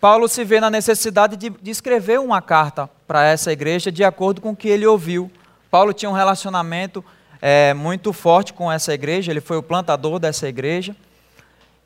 [0.00, 4.40] Paulo se vê na necessidade de, de escrever uma carta para essa igreja de acordo
[4.40, 5.30] com o que ele ouviu.
[5.70, 7.04] Paulo tinha um relacionamento
[7.42, 10.96] é, muito forte com essa igreja, ele foi o plantador dessa igreja,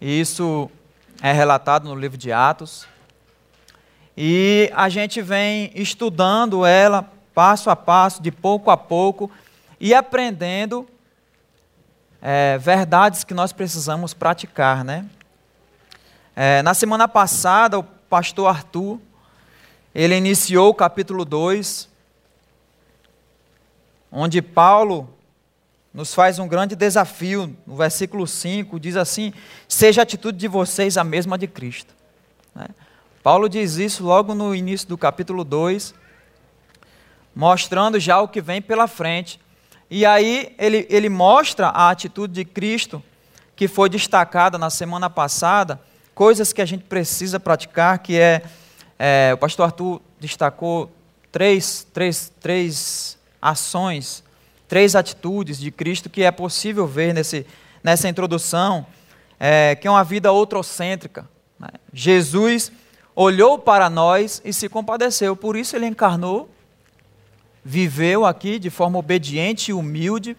[0.00, 0.70] e isso
[1.20, 2.86] é relatado no livro de Atos.
[4.16, 9.28] E a gente vem estudando ela passo a passo, de pouco a pouco,
[9.80, 10.88] e aprendendo
[12.22, 15.04] é, verdades que nós precisamos praticar, né?
[16.36, 17.84] É, na semana passada, o
[18.14, 19.00] pastor Arthur,
[19.92, 21.88] ele iniciou o capítulo 2,
[24.12, 25.12] onde Paulo
[25.92, 27.56] nos faz um grande desafio.
[27.66, 29.32] No versículo 5 diz assim:
[29.66, 31.92] Seja a atitude de vocês a mesma de Cristo.
[32.54, 32.68] Né?
[33.20, 35.92] Paulo diz isso logo no início do capítulo 2,
[37.34, 39.40] mostrando já o que vem pela frente.
[39.90, 43.02] E aí ele, ele mostra a atitude de Cristo,
[43.56, 45.80] que foi destacada na semana passada
[46.14, 48.42] coisas que a gente precisa praticar, que é,
[48.98, 50.90] é o pastor Arthur destacou
[51.32, 54.22] três, três, três ações,
[54.68, 57.46] três atitudes de Cristo que é possível ver nesse,
[57.82, 58.86] nessa introdução,
[59.38, 61.28] é, que é uma vida outrocêntrica.
[61.58, 61.68] Né?
[61.92, 62.72] Jesus
[63.14, 66.48] olhou para nós e se compadeceu, por isso ele encarnou,
[67.64, 70.36] viveu aqui de forma obediente e humilde,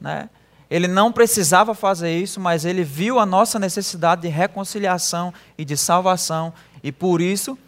[0.00, 0.28] né?
[0.70, 5.76] Ele não precisava fazer isso, mas ele viu a nossa necessidade de reconciliação e de
[5.76, 6.52] salvação,
[6.82, 7.58] e por isso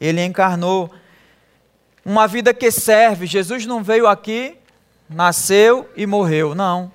[0.00, 0.90] ele encarnou
[2.04, 3.26] uma vida que serve.
[3.26, 4.56] Jesus não veio aqui,
[5.08, 6.90] nasceu e morreu, não.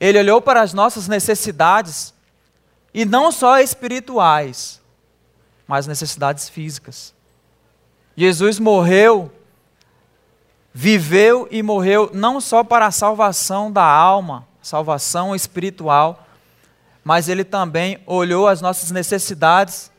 [0.00, 2.12] Ele olhou para as nossas necessidades,
[2.92, 4.80] e não só espirituais,
[5.66, 7.14] mas necessidades físicas.
[8.16, 9.30] Jesus morreu,
[10.72, 16.26] viveu e morreu não só para a salvação da alma, salvação espiritual,
[17.02, 19.90] mas ele também olhou as nossas necessidades.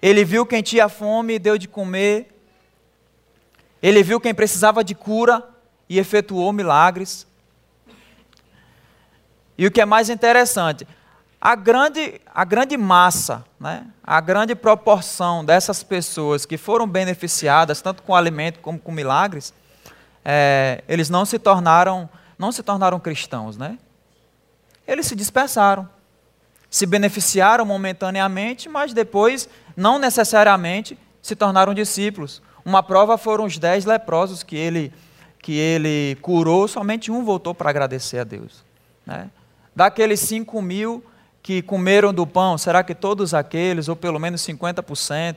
[0.00, 2.30] Ele viu quem tinha fome e deu de comer.
[3.82, 5.42] Ele viu quem precisava de cura
[5.88, 7.26] e efetuou milagres.
[9.58, 10.86] E o que é mais interessante,
[11.40, 18.02] a grande, a grande massa, né, a grande proporção dessas pessoas que foram beneficiadas, tanto
[18.02, 19.52] com alimento como com milagres,
[20.24, 22.08] é, eles não se tornaram
[22.38, 23.78] não se tornaram cristãos, né?
[24.86, 25.88] Eles se dispersaram,
[26.70, 32.42] se beneficiaram momentaneamente, mas depois, não necessariamente, se tornaram discípulos.
[32.64, 34.92] Uma prova foram os dez leprosos que ele,
[35.40, 38.64] que ele curou, somente um voltou para agradecer a Deus.
[39.06, 39.30] Né?
[39.74, 41.04] Daqueles cinco mil
[41.42, 45.36] que comeram do pão, será que todos aqueles, ou pelo menos 50%,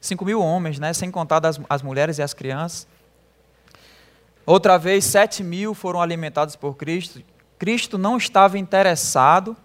[0.00, 0.92] cinco mil homens, né?
[0.92, 2.86] sem contar as, as mulheres e as crianças,
[4.44, 7.22] Outra vez, sete mil foram alimentados por Cristo.
[7.58, 9.56] Cristo não estava interessado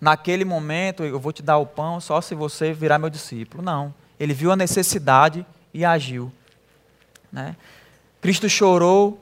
[0.00, 3.62] naquele momento, eu vou te dar o pão só se você virar meu discípulo.
[3.62, 3.92] Não.
[4.18, 5.44] Ele viu a necessidade
[5.74, 6.32] e agiu.
[7.32, 7.56] Né?
[8.20, 9.20] Cristo chorou,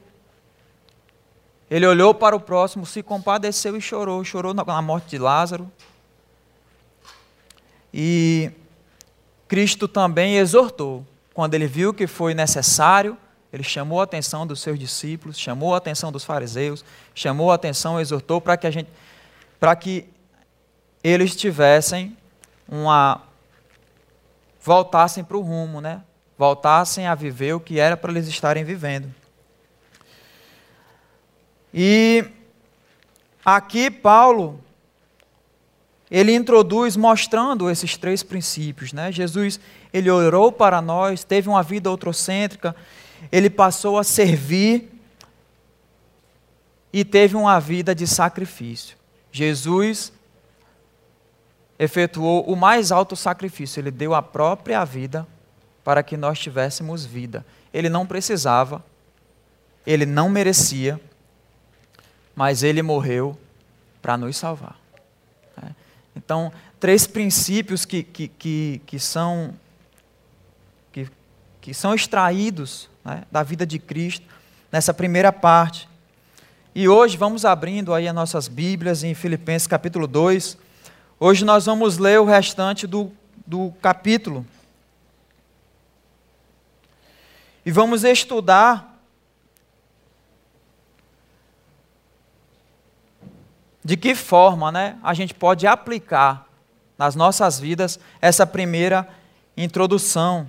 [1.71, 4.23] ele olhou para o próximo, se compadeceu e chorou.
[4.23, 5.71] Chorou na morte de Lázaro.
[7.93, 8.51] E
[9.49, 13.17] Cristo também exortou, quando ele viu que foi necessário
[13.55, 16.85] ele chamou a atenção dos seus discípulos, chamou a atenção dos fariseus,
[17.15, 18.91] chamou a atenção, exortou para que a gente,
[19.61, 20.09] para que
[21.05, 22.17] eles tivessem
[22.69, 23.23] uma
[24.61, 26.03] voltassem para o rumo, né?
[26.37, 29.15] Voltassem a viver o que era para eles estarem vivendo.
[31.73, 32.25] E
[33.45, 34.59] aqui Paulo
[36.11, 39.13] ele introduz mostrando esses três princípios, né?
[39.13, 39.61] Jesus,
[39.93, 42.75] ele orou para nós, teve uma vida outrocêntrica,
[43.31, 44.91] ele passou a servir
[46.93, 48.97] e teve uma vida de sacrifício.
[49.33, 50.13] Jesus
[51.79, 55.27] efetuou o mais alto sacrifício, ele deu a própria vida
[55.83, 57.45] para que nós tivéssemos vida.
[57.73, 58.83] Ele não precisava,
[59.87, 61.01] ele não merecia,
[62.35, 63.37] mas ele morreu
[64.01, 64.79] para nos salvar.
[65.61, 65.75] Né?
[66.17, 69.55] Então, três princípios que, que, que, que, são,
[71.65, 74.27] que são extraídos né, da vida de Cristo,
[74.71, 75.89] nessa primeira parte.
[76.75, 80.59] E hoje vamos abrindo aí as nossas Bíblias em Filipenses capítulo 2.
[81.19, 83.11] Hoje nós vamos ler o restante do,
[83.47, 84.45] do capítulo.
[87.65, 89.01] E vamos estudar
[93.83, 96.47] de que forma né, a gente pode aplicar
[96.99, 99.09] nas nossas vidas essa primeira
[99.57, 100.47] introdução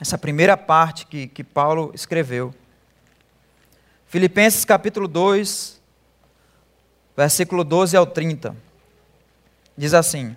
[0.00, 2.54] essa primeira parte que, que Paulo escreveu.
[4.06, 5.80] Filipenses capítulo 2,
[7.16, 8.56] versículo 12 ao 30.
[9.76, 10.36] Diz assim: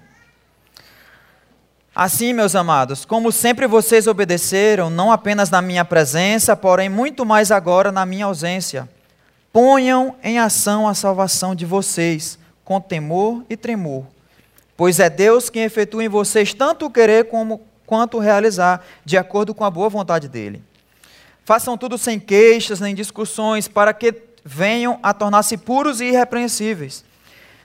[1.94, 7.52] Assim, meus amados, como sempre vocês obedeceram, não apenas na minha presença, porém muito mais
[7.52, 8.90] agora na minha ausência,
[9.52, 14.06] ponham em ação a salvação de vocês, com temor e tremor.
[14.78, 17.62] Pois é Deus quem efetua em vocês tanto o querer como,
[17.92, 20.64] quanto realizar, de acordo com a boa vontade dele.
[21.44, 24.16] Façam tudo sem queixas nem discussões, para que
[24.46, 27.04] venham a tornar-se puros e irrepreensíveis,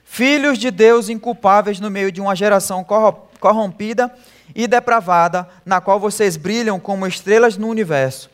[0.05, 2.85] filhos de Deus inculpáveis no meio de uma geração
[3.39, 4.13] corrompida
[4.53, 8.29] e depravada, na qual vocês brilham como estrelas no universo,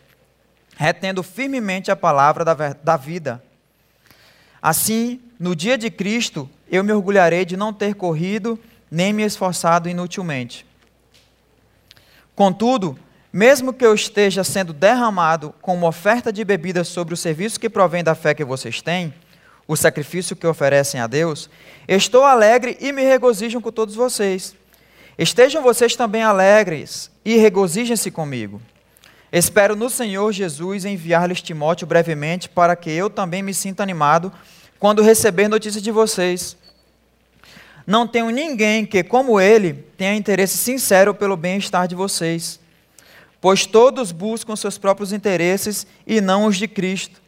[0.79, 2.43] retendo firmemente a palavra
[2.83, 3.45] da vida.
[4.63, 8.59] Assim, no dia de Cristo, eu me orgulharei de não ter corrido
[8.91, 10.72] nem me esforçado inutilmente.
[12.35, 12.99] Contudo,
[13.33, 18.03] mesmo que eu esteja sendo derramado como oferta de bebida sobre o serviço que provém
[18.03, 19.13] da fé que vocês têm,
[19.67, 21.49] o sacrifício que oferecem a Deus,
[21.87, 24.55] estou alegre e me regozijo com todos vocês.
[25.19, 28.61] Estejam vocês também alegres e regozijem-se comigo.
[29.31, 34.33] Espero no Senhor Jesus enviar-lhes Timóteo brevemente para que eu também me sinta animado
[34.79, 36.57] quando receber notícias de vocês.
[37.87, 42.61] Não tenho ninguém que, como ele, tenha interesse sincero pelo bem-estar de vocês
[43.43, 47.21] pois todos buscam seus próprios interesses e não os de Cristo.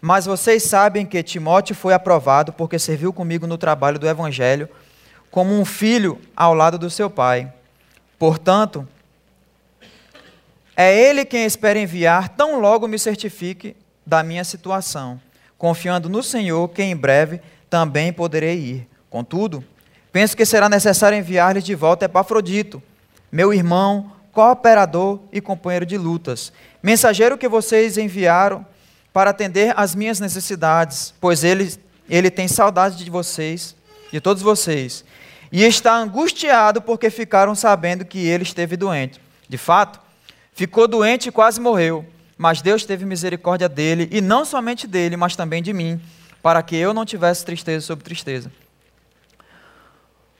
[0.00, 4.68] Mas vocês sabem que Timóteo foi aprovado porque serviu comigo no trabalho do Evangelho,
[5.32, 7.52] como um filho ao lado do seu pai.
[8.20, 8.86] Portanto,
[10.76, 13.76] é ele quem espera enviar, tão logo me certifique
[14.06, 15.20] da minha situação,
[15.58, 18.88] confiando no Senhor que em breve também poderei ir.
[19.10, 19.64] Contudo,
[20.12, 22.82] penso que será necessário enviar-lhes de volta Epafrodito,
[23.30, 28.64] meu irmão, cooperador e companheiro de lutas, mensageiro que vocês enviaram
[29.12, 31.74] para atender às minhas necessidades, pois ele,
[32.08, 33.76] ele tem saudade de vocês,
[34.10, 35.04] de todos vocês,
[35.50, 39.20] e está angustiado porque ficaram sabendo que ele esteve doente.
[39.48, 40.00] De fato,
[40.54, 42.06] ficou doente e quase morreu,
[42.38, 46.00] mas Deus teve misericórdia dele, e não somente dele, mas também de mim,
[46.42, 48.50] para que eu não tivesse tristeza sobre tristeza.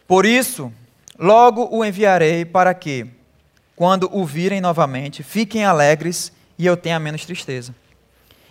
[0.06, 0.72] Por isso,
[1.18, 3.06] logo o enviarei para que,
[3.76, 7.74] quando o virem novamente, fiquem alegres e eu tenha menos tristeza.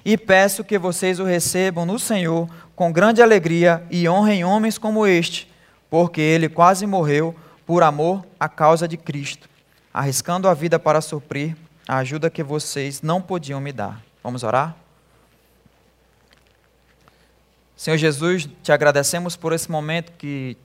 [0.03, 5.05] E peço que vocês o recebam no Senhor com grande alegria e honrem homens como
[5.05, 5.47] este,
[5.89, 9.47] porque ele quase morreu por amor à causa de Cristo,
[9.93, 11.55] arriscando a vida para suprir
[11.87, 14.01] a ajuda que vocês não podiam me dar.
[14.23, 14.75] Vamos orar?
[17.75, 20.55] Senhor Jesus, te agradecemos por esse momento que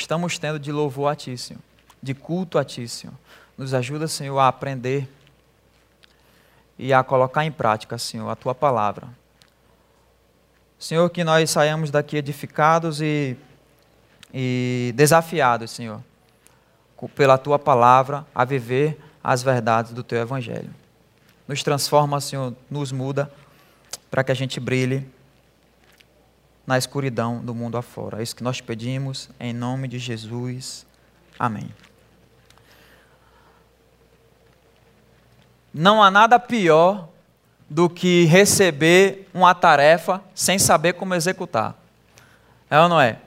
[0.00, 1.62] estamos tendo de louvor a Ti, Senhor,
[2.02, 3.14] de culto a Ti, Senhor.
[3.56, 5.08] Nos ajuda, Senhor, a aprender
[6.78, 9.08] e a colocar em prática, Senhor, a tua palavra.
[10.78, 13.36] Senhor, que nós saiamos daqui edificados e,
[14.32, 16.02] e desafiados, Senhor,
[17.14, 20.72] pela tua palavra, a viver as verdades do teu evangelho.
[21.48, 23.32] Nos transforma, Senhor, nos muda,
[24.10, 25.08] para que a gente brilhe
[26.66, 28.20] na escuridão do mundo afora.
[28.20, 30.84] É isso que nós pedimos, em nome de Jesus.
[31.38, 31.68] Amém.
[35.72, 37.08] Não há nada pior
[37.68, 41.74] do que receber uma tarefa sem saber como executar.
[42.70, 43.18] É ou não é?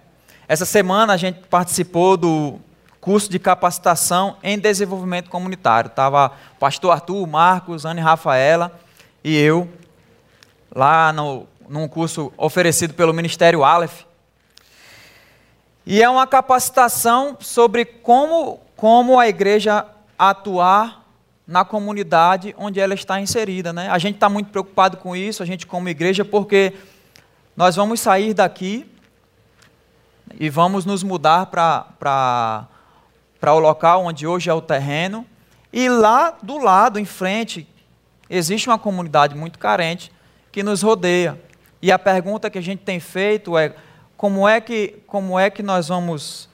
[0.47, 2.59] Essa semana a gente participou do
[2.99, 5.89] curso de capacitação em desenvolvimento comunitário.
[5.89, 8.77] Estava pastor Arthur, Marcos, Ana e Rafaela
[9.23, 9.69] e eu
[10.73, 14.01] lá no, num curso oferecido pelo Ministério Aleph.
[15.85, 19.85] E é uma capacitação sobre como, como a igreja
[20.17, 21.05] atuar
[21.47, 23.71] na comunidade onde ela está inserida.
[23.71, 23.89] Né?
[23.89, 26.73] A gente está muito preocupado com isso, a gente como igreja, porque
[27.55, 28.89] nós vamos sair daqui
[30.39, 32.67] e vamos nos mudar para
[33.47, 35.25] o local onde hoje é o terreno.
[35.71, 37.67] E lá do lado, em frente,
[38.29, 40.11] existe uma comunidade muito carente
[40.51, 41.48] que nos rodeia.
[41.81, 43.73] E a pergunta que a gente tem feito é
[44.17, 46.49] como é que, como é que nós vamos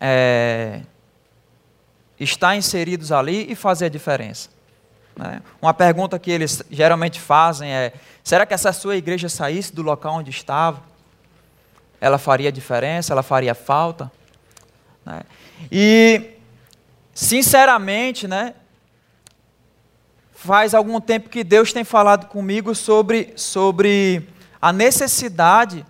[0.00, 0.82] é,
[2.18, 4.48] estar inseridos ali e fazer a diferença.
[5.16, 5.42] Né?
[5.60, 7.92] Uma pergunta que eles geralmente fazem é:
[8.22, 10.82] será que essa sua igreja saísse do local onde estava?
[12.00, 13.12] Ela faria diferença?
[13.12, 14.10] Ela faria falta?
[15.04, 15.22] Né?
[15.70, 16.30] E,
[17.12, 18.54] sinceramente, né,
[20.40, 24.28] faz algum tempo que Deus tem falado comigo sobre, sobre
[24.62, 25.84] a necessidade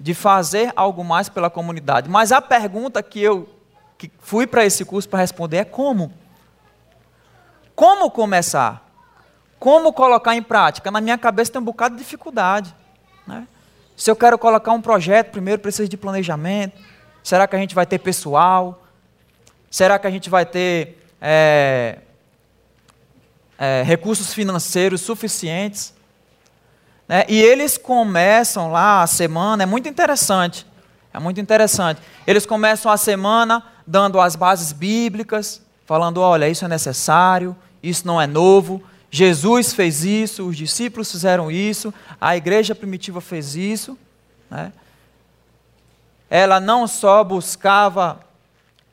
[0.00, 2.10] de fazer algo mais pela comunidade.
[2.10, 3.48] Mas a pergunta que eu
[3.96, 6.12] que fui para esse curso para responder é como.
[7.74, 8.84] Como começar?
[9.60, 10.90] Como colocar em prática?
[10.90, 12.74] Na minha cabeça tem um bocado de dificuldade.
[13.26, 13.46] Né?
[13.96, 16.76] Se eu quero colocar um projeto, primeiro precisa de planejamento.
[17.22, 18.82] Será que a gente vai ter pessoal?
[19.70, 22.00] Será que a gente vai ter é,
[23.58, 25.94] é, recursos financeiros suficientes?
[27.08, 27.24] Né?
[27.28, 30.66] E eles começam lá a semana, é muito interessante,
[31.12, 32.00] é muito interessante.
[32.26, 38.20] Eles começam a semana dando as bases bíblicas, falando: olha, isso é necessário, isso não
[38.20, 38.82] é novo.
[39.10, 43.96] Jesus fez isso, os discípulos fizeram isso, a igreja primitiva fez isso.
[44.50, 44.72] Né?
[46.28, 48.20] Ela não só buscava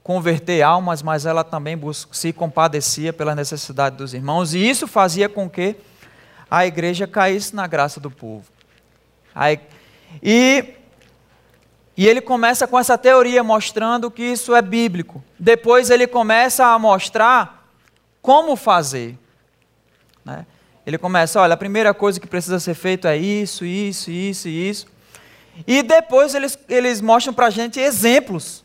[0.04, 1.80] converter almas, mas ela também
[2.12, 5.78] se compadecia pela necessidade dos irmãos, e isso fazia com que
[6.52, 8.46] a igreja caísse na graça do povo.
[10.22, 10.76] E,
[11.98, 15.24] e ele começa com essa teoria mostrando que isso é bíblico.
[15.40, 17.68] Depois ele começa a mostrar
[18.22, 19.18] como fazer.
[20.24, 20.46] Né?
[20.86, 24.88] Ele começa, olha, a primeira coisa que precisa ser feito é isso, isso, isso isso.
[25.66, 28.63] E depois eles, eles mostram para a gente exemplos.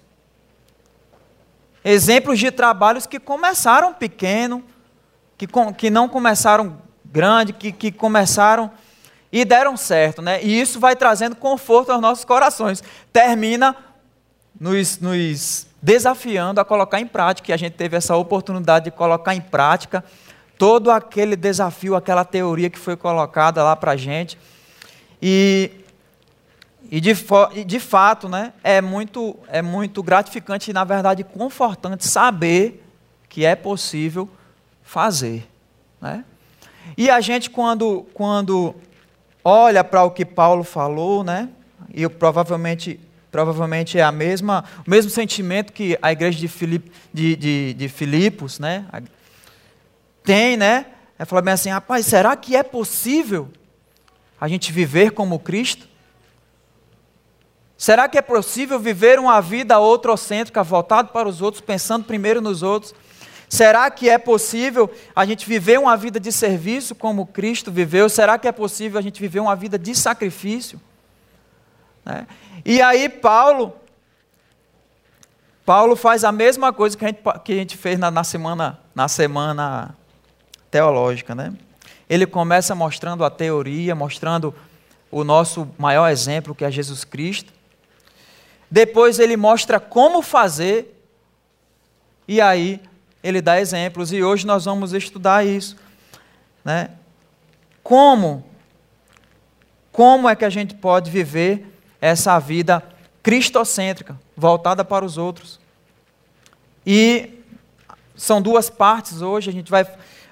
[1.85, 4.63] Exemplos de trabalhos que começaram pequeno,
[5.37, 8.71] que, que não começaram grande, que, que começaram
[9.31, 10.43] e deram certo, né?
[10.43, 12.83] E isso vai trazendo conforto aos nossos corações.
[13.13, 13.77] Termina
[14.59, 19.35] nos, nos desafiando a colocar em prática, e a gente teve essa oportunidade de colocar
[19.35, 20.05] em prática
[20.57, 24.37] todo aquele desafio, aquela teoria que foi colocada lá para a gente.
[25.23, 25.71] E,
[26.91, 27.15] e de,
[27.67, 32.83] de fato, né, é, muito, é muito gratificante e, na verdade, confortante saber
[33.29, 34.29] que é possível
[34.83, 35.47] fazer.
[36.01, 36.25] Né?
[36.97, 38.75] E a gente, quando, quando
[39.45, 41.51] olha para o que Paulo falou, né?
[41.93, 42.99] E provavelmente,
[43.31, 47.89] provavelmente é a mesma, o mesmo sentimento que a igreja de, Filip, de, de, de
[47.89, 48.87] Filipos, né?
[50.25, 50.87] Tem, né?
[51.19, 53.49] É falar bem assim, rapaz, será que é possível
[54.41, 55.89] a gente viver como Cristo?
[57.79, 62.61] Será que é possível viver uma vida outrocêntrica, voltada para os outros, pensando primeiro nos
[62.61, 62.93] outros?
[63.49, 68.09] Será que é possível a gente viver uma vida de serviço como Cristo viveu?
[68.09, 70.81] Será que é possível a gente viver uma vida de sacrifício?
[72.05, 72.27] Né?
[72.65, 73.73] E aí Paulo,
[75.65, 78.81] Paulo faz a mesma coisa que a gente, que a gente fez na, na, semana,
[78.93, 79.97] na semana
[80.69, 81.33] teológica.
[81.33, 81.55] Né?
[82.11, 84.53] Ele começa mostrando a teoria, mostrando
[85.13, 87.58] o nosso maior exemplo, que é Jesus Cristo.
[88.71, 90.95] Depois ele mostra como fazer.
[92.27, 92.81] E aí
[93.23, 95.77] ele dá exemplos e hoje nós vamos estudar isso.
[96.65, 96.91] Né?
[97.83, 98.45] Como?
[99.91, 101.67] Como é que a gente pode viver
[102.01, 102.83] essa vida
[103.23, 105.59] cristocêntrica, voltada para os outros?
[106.87, 107.43] E
[108.15, 109.87] são duas partes hoje, a gente vai,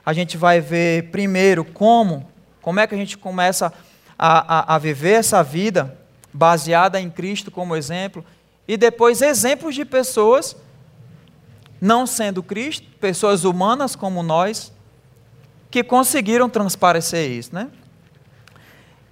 [0.04, 2.28] a gente vai ver primeiro como,
[2.60, 3.72] como é que a gente começa
[4.18, 5.96] a, a, a viver essa vida
[6.36, 8.24] baseada em Cristo como exemplo,
[8.68, 10.54] e depois exemplos de pessoas
[11.80, 14.72] não sendo Cristo, pessoas humanas como nós,
[15.70, 17.68] que conseguiram transparecer isso, né?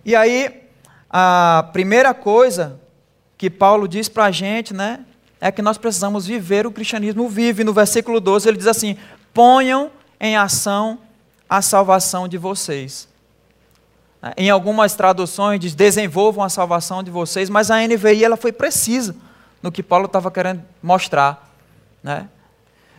[0.05, 0.63] E aí,
[1.09, 2.81] a primeira coisa
[3.39, 5.05] que Paulo diz para a gente, né,
[5.41, 7.61] é que nós precisamos viver o cristianismo vivo.
[7.61, 8.97] E no versículo 12 ele diz assim:
[9.33, 9.91] ponham
[10.21, 10.99] em ação
[11.49, 13.09] a salvação de vocês.
[14.37, 19.15] Em algumas traduções diz desenvolvam a salvação de vocês, mas a NVI ela foi precisa
[19.63, 21.51] no que Paulo estava querendo mostrar.
[22.03, 22.29] Né?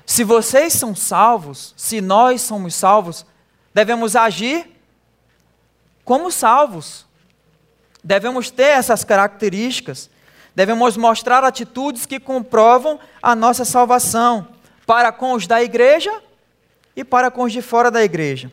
[0.05, 3.25] Se vocês são salvos, se nós somos salvos,
[3.73, 4.69] devemos agir
[6.03, 7.05] como salvos.
[8.03, 10.09] Devemos ter essas características.
[10.53, 14.47] Devemos mostrar atitudes que comprovam a nossa salvação
[14.85, 16.21] para com os da igreja
[16.95, 18.51] e para com os de fora da igreja.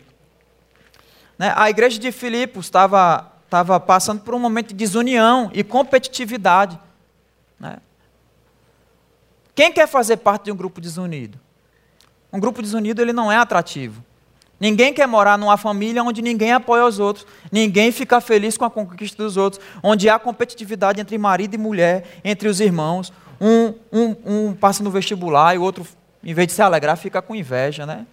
[1.43, 1.53] Né?
[1.57, 6.79] A igreja de Filipos estava, estava passando por um momento de desunião e competitividade.
[7.59, 7.79] Né?
[9.53, 11.41] Quem quer fazer parte de um grupo desunido?
[12.33, 14.05] Um grupo desunido ele não é atrativo.
[14.61, 18.71] Ninguém quer morar numa família onde ninguém apoia os outros, ninguém fica feliz com a
[18.71, 23.13] conquista dos outros, onde há competitividade entre marido e mulher, entre os irmãos.
[23.41, 25.85] Um, um, um passa no vestibular e o outro,
[26.23, 28.07] em vez de se alegrar, fica com inveja, né?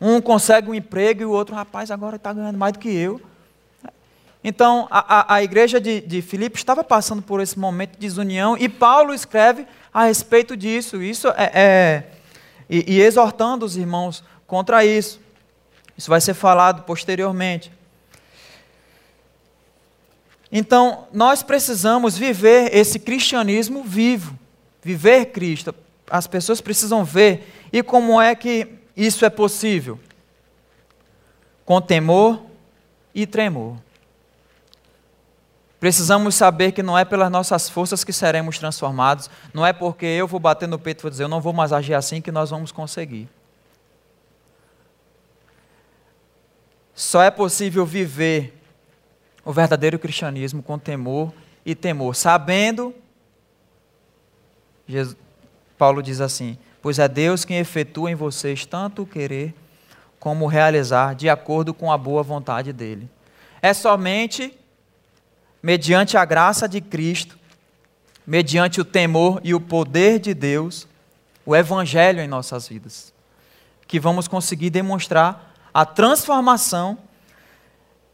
[0.00, 3.20] Um consegue um emprego e o outro, rapaz, agora está ganhando mais do que eu.
[4.42, 8.56] Então, a, a, a igreja de, de Filipe estava passando por esse momento de desunião
[8.58, 11.02] e Paulo escreve a respeito disso.
[11.02, 12.04] Isso é, é
[12.68, 15.18] e, e exortando os irmãos contra isso.
[15.96, 17.72] Isso vai ser falado posteriormente.
[20.52, 24.38] Então, nós precisamos viver esse cristianismo vivo,
[24.82, 25.74] viver Cristo.
[26.08, 27.50] As pessoas precisam ver.
[27.72, 29.98] E como é que isso é possível?
[31.64, 32.40] Com temor
[33.14, 33.76] e tremor.
[35.80, 40.26] Precisamos saber que não é pelas nossas forças que seremos transformados, não é porque eu
[40.26, 42.50] vou bater no peito e vou dizer eu não vou mais agir assim que nós
[42.50, 43.28] vamos conseguir.
[46.94, 48.58] Só é possível viver
[49.44, 51.34] o verdadeiro cristianismo com temor
[51.66, 52.94] e temor, sabendo,
[54.88, 55.16] Jesus,
[55.76, 59.54] Paulo diz assim: Pois é Deus quem efetua em vocês tanto o querer
[60.20, 63.08] como o realizar, de acordo com a boa vontade dele.
[63.62, 64.54] É somente
[65.62, 67.38] mediante a graça de Cristo,
[68.26, 70.86] mediante o temor e o poder de Deus,
[71.46, 73.14] o Evangelho em nossas vidas,
[73.88, 76.98] que vamos conseguir demonstrar a transformação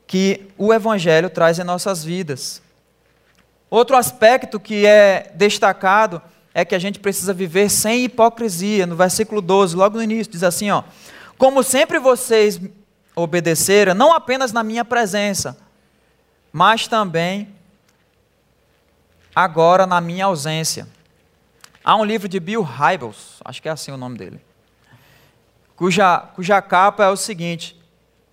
[0.07, 2.63] que o Evangelho traz em nossas vidas.
[3.69, 6.23] Outro aspecto que é destacado
[6.53, 8.87] é que a gente precisa viver sem hipocrisia.
[8.87, 10.83] No versículo 12, logo no início, diz assim: ó,
[11.39, 12.61] Como sempre vocês
[13.15, 15.57] obedeceram, não apenas na minha presença,
[16.53, 17.49] mas também
[19.35, 20.89] agora na minha ausência.
[21.83, 24.41] Há um livro de Bill Hybels, acho que é assim o nome dele
[25.81, 27.75] cuja, cuja capa é o seguinte: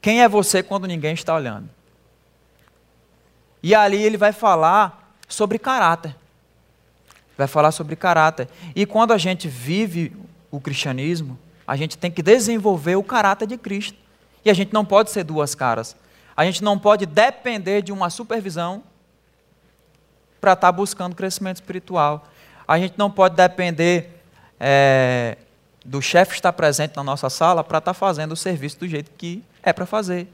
[0.01, 1.69] Quem é você quando ninguém está olhando?
[3.63, 6.13] E ali ele vai falar sobre caráter.
[7.37, 8.47] Vai falar sobre caráter.
[8.75, 10.15] E quando a gente vive
[10.49, 13.97] o cristianismo, a gente tem que desenvolver o caráter de Cristo.
[14.43, 15.95] E a gente não pode ser duas caras.
[16.35, 18.83] A gente não pode depender de uma supervisão
[20.39, 22.25] para estar tá buscando crescimento espiritual.
[22.67, 24.21] A gente não pode depender
[24.59, 25.37] é,
[25.83, 29.11] do chefe estar presente na nossa sala para estar tá fazendo o serviço do jeito
[29.17, 30.27] que é para fazer.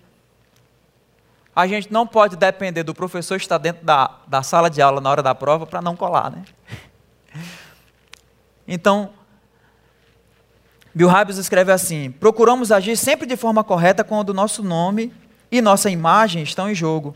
[1.55, 5.09] A gente não pode depender do professor estar dentro da, da sala de aula na
[5.09, 6.43] hora da prova para não colar, né?
[8.67, 9.11] Então,
[10.93, 15.13] Bill Hybels escreve assim: procuramos agir sempre de forma correta quando nosso nome
[15.51, 17.15] e nossa imagem estão em jogo.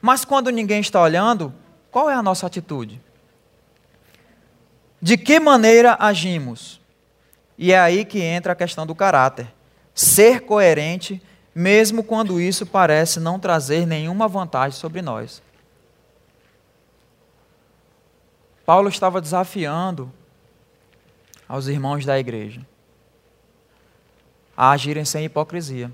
[0.00, 1.54] Mas quando ninguém está olhando,
[1.90, 3.00] qual é a nossa atitude?
[5.00, 6.80] De que maneira agimos?
[7.56, 9.46] E é aí que entra a questão do caráter.
[9.94, 11.22] Ser coerente,
[11.54, 15.42] mesmo quando isso parece não trazer nenhuma vantagem sobre nós.
[18.64, 20.12] Paulo estava desafiando
[21.48, 22.60] aos irmãos da igreja
[24.56, 25.90] a agirem sem hipocrisia,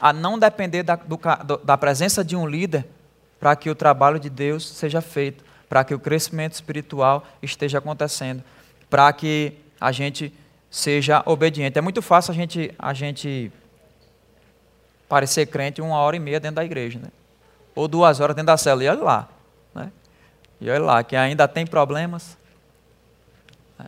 [0.00, 1.18] a não depender da, do,
[1.58, 2.86] da presença de um líder
[3.40, 8.42] para que o trabalho de Deus seja feito, para que o crescimento espiritual esteja acontecendo,
[8.90, 10.32] para que a gente
[10.70, 11.78] seja obediente.
[11.78, 13.52] É muito fácil a gente, a gente
[15.08, 17.08] parecer crente uma hora e meia dentro da igreja, né?
[17.74, 19.28] ou duas horas dentro da cela, e olha lá.
[20.60, 22.36] E olha lá, que ainda tem problemas.
[23.78, 23.86] Né?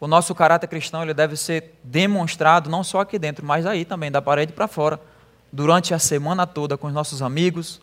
[0.00, 4.10] O nosso caráter cristão ele deve ser demonstrado não só aqui dentro, mas aí também,
[4.10, 5.00] da parede para fora,
[5.52, 7.80] durante a semana toda, com os nossos amigos,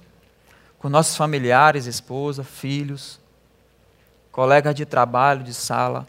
[0.78, 3.20] com nossos familiares, esposa, filhos,
[4.32, 6.08] colegas de trabalho, de sala.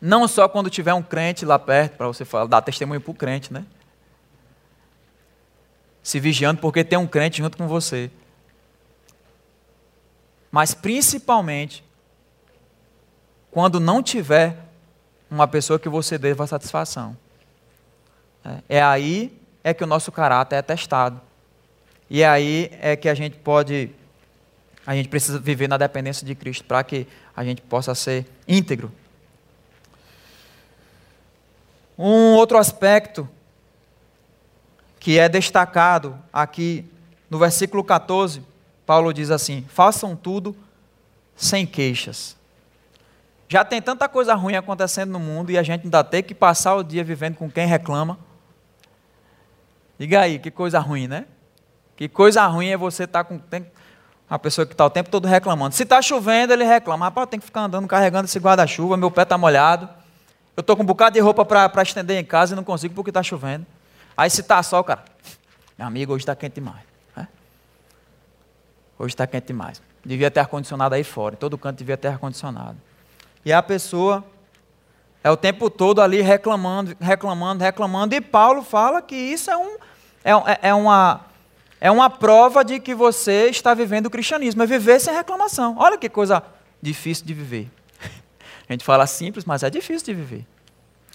[0.00, 3.14] Não só quando tiver um crente lá perto, para você falar, dar testemunho para o
[3.14, 3.64] crente, né?
[6.02, 8.10] Se vigiando porque tem um crente junto com você.
[10.50, 11.84] Mas principalmente
[13.50, 14.56] quando não tiver
[15.30, 17.16] uma pessoa que você deva satisfação.
[18.44, 21.20] É, é aí é que o nosso caráter é testado.
[22.08, 23.90] E é aí é que a gente pode
[24.86, 27.06] a gente precisa viver na dependência de Cristo para que
[27.36, 28.90] a gente possa ser íntegro.
[31.98, 33.28] Um outro aspecto
[34.98, 36.90] que é destacado aqui
[37.28, 38.42] no versículo 14,
[38.88, 40.56] Paulo diz assim: façam tudo
[41.36, 42.34] sem queixas.
[43.46, 46.74] Já tem tanta coisa ruim acontecendo no mundo e a gente ainda tem que passar
[46.74, 48.18] o dia vivendo com quem reclama.
[49.98, 51.26] Diga aí, que coisa ruim, né?
[51.96, 53.38] Que coisa ruim é você estar tá com.
[53.38, 53.66] Tem,
[54.30, 55.74] uma pessoa que está o tempo todo reclamando.
[55.74, 57.04] Se está chovendo, ele reclama.
[57.04, 59.86] Rapaz, tenho que ficar andando carregando esse guarda-chuva, meu pé está molhado.
[60.56, 63.10] Eu estou com um bocado de roupa para estender em casa e não consigo porque
[63.10, 63.66] está chovendo.
[64.16, 65.04] Aí se está sol, cara,
[65.76, 66.88] meu amigo, hoje está quente demais.
[68.98, 69.80] Hoje está quente demais.
[70.04, 71.34] Devia ter ar-condicionado aí fora.
[71.34, 72.76] Em todo canto devia ter ar-condicionado.
[73.44, 74.24] E a pessoa
[75.22, 78.14] é o tempo todo ali reclamando, reclamando, reclamando.
[78.14, 79.76] E Paulo fala que isso é, um,
[80.24, 81.28] é, é, é uma
[81.80, 85.76] é uma prova de que você está vivendo o cristianismo, é viver sem reclamação.
[85.78, 86.42] Olha que coisa
[86.82, 87.70] difícil de viver.
[88.68, 90.46] A gente fala simples, mas é difícil de viver.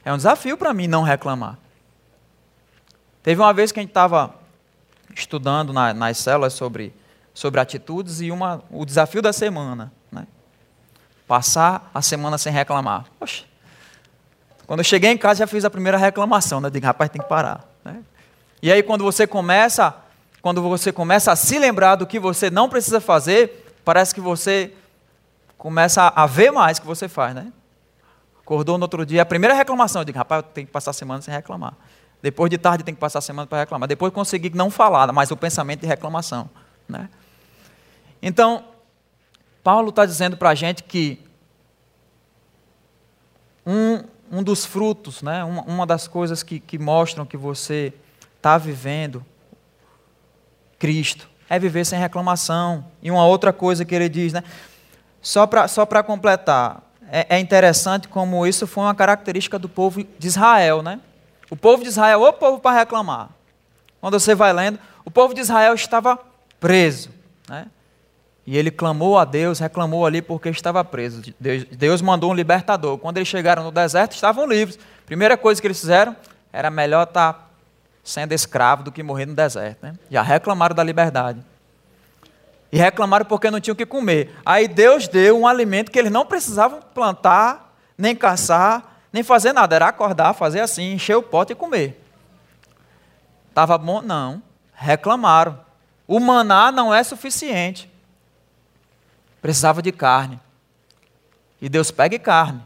[0.05, 1.57] É um desafio para mim não reclamar.
[3.21, 4.35] Teve uma vez que a gente estava
[5.15, 6.93] estudando na, nas células sobre,
[7.33, 9.91] sobre atitudes e uma, o desafio da semana.
[10.11, 10.27] Né?
[11.27, 13.05] Passar a semana sem reclamar.
[13.19, 13.45] Poxa,
[14.67, 16.61] quando eu cheguei em casa já fiz a primeira reclamação.
[16.61, 16.69] Né?
[16.69, 17.67] Digo, rapaz, tem que parar.
[17.83, 18.03] Né?
[18.61, 19.95] E aí quando você começa
[20.43, 24.73] quando você começa a se lembrar do que você não precisa fazer, parece que você
[25.57, 27.47] começa a ver mais que você faz, né?
[28.41, 31.21] Acordou no outro dia, a primeira reclamação, eu digo, rapaz, tenho que passar a semana
[31.21, 31.73] sem reclamar.
[32.21, 33.87] Depois de tarde tem que passar a semana para reclamar.
[33.87, 36.49] Depois consegui não falar, mas o pensamento de reclamação.
[36.89, 37.09] Né?
[38.25, 38.63] Então,
[39.61, 41.19] Paulo está dizendo para a gente que
[43.65, 47.93] um, um dos frutos, né, uma, uma das coisas que, que mostram que você
[48.37, 49.25] está vivendo
[50.79, 52.85] Cristo é viver sem reclamação.
[53.01, 54.41] E uma outra coisa que ele diz, né,
[55.21, 60.27] só para só completar, é, é, interessante como isso foi uma característica do povo de
[60.27, 60.81] Israel.
[60.81, 61.01] Né?
[61.49, 63.31] O povo de Israel, o povo para reclamar.
[63.99, 66.17] Quando você vai lendo, o povo de Israel estava
[66.57, 67.09] preso.
[67.49, 67.67] Né?
[68.45, 71.21] E ele clamou a Deus, reclamou ali porque estava preso.
[71.39, 72.97] Deus, mandou um libertador.
[72.97, 74.77] Quando eles chegaram no deserto, estavam livres.
[75.05, 76.15] Primeira coisa que eles fizeram
[76.51, 77.47] era melhor estar tá
[78.03, 79.83] sendo escravo do que morrer no deserto.
[79.83, 79.93] Né?
[80.11, 81.39] Já reclamaram da liberdade.
[82.69, 84.35] E reclamaram porque não tinham o que comer.
[84.45, 89.75] Aí Deus deu um alimento que eles não precisavam plantar, nem caçar, nem fazer nada.
[89.75, 92.03] Era acordar, fazer assim, encher o pote e comer.
[93.47, 94.01] Estava bom?
[94.01, 94.41] Não.
[94.73, 95.59] Reclamaram.
[96.07, 97.92] O maná não é suficiente.
[99.43, 100.39] Precisava de carne.
[101.61, 102.65] E Deus pega carne.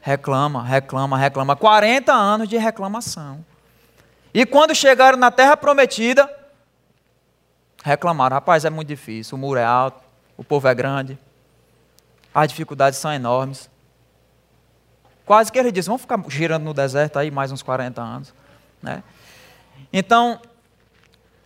[0.00, 1.54] Reclama, reclama, reclama.
[1.54, 3.44] 40 anos de reclamação.
[4.32, 6.34] E quando chegaram na terra prometida,
[7.84, 10.02] reclamaram: rapaz, é muito difícil, o muro é alto,
[10.34, 11.18] o povo é grande,
[12.34, 13.68] as dificuldades são enormes.
[15.26, 18.32] Quase que ele disse: vamos ficar girando no deserto aí mais uns 40 anos.
[18.82, 19.02] Né?
[19.92, 20.40] Então,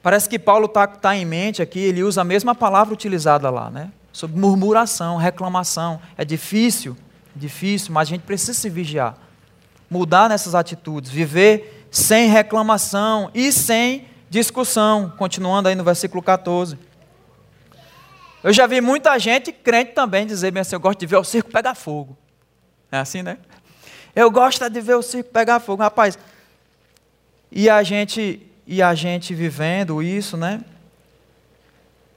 [0.01, 3.69] parece que Paulo está tá em mente aqui, ele usa a mesma palavra utilizada lá,
[3.69, 3.91] né?
[4.13, 6.01] Sobre murmuração, reclamação.
[6.17, 6.97] É difícil,
[7.35, 9.17] difícil, mas a gente precisa se vigiar.
[9.89, 15.13] Mudar nessas atitudes, viver sem reclamação e sem discussão.
[15.17, 16.79] Continuando aí no versículo 14.
[18.43, 21.25] Eu já vi muita gente, crente também, dizer bem assim: eu gosto de ver o
[21.25, 22.17] circo pegar fogo.
[22.91, 23.39] É assim, né?
[24.15, 25.83] Eu gosto de ver o circo pegar fogo.
[25.83, 26.19] Rapaz,
[27.53, 30.61] e a gente, e a gente vivendo isso, né?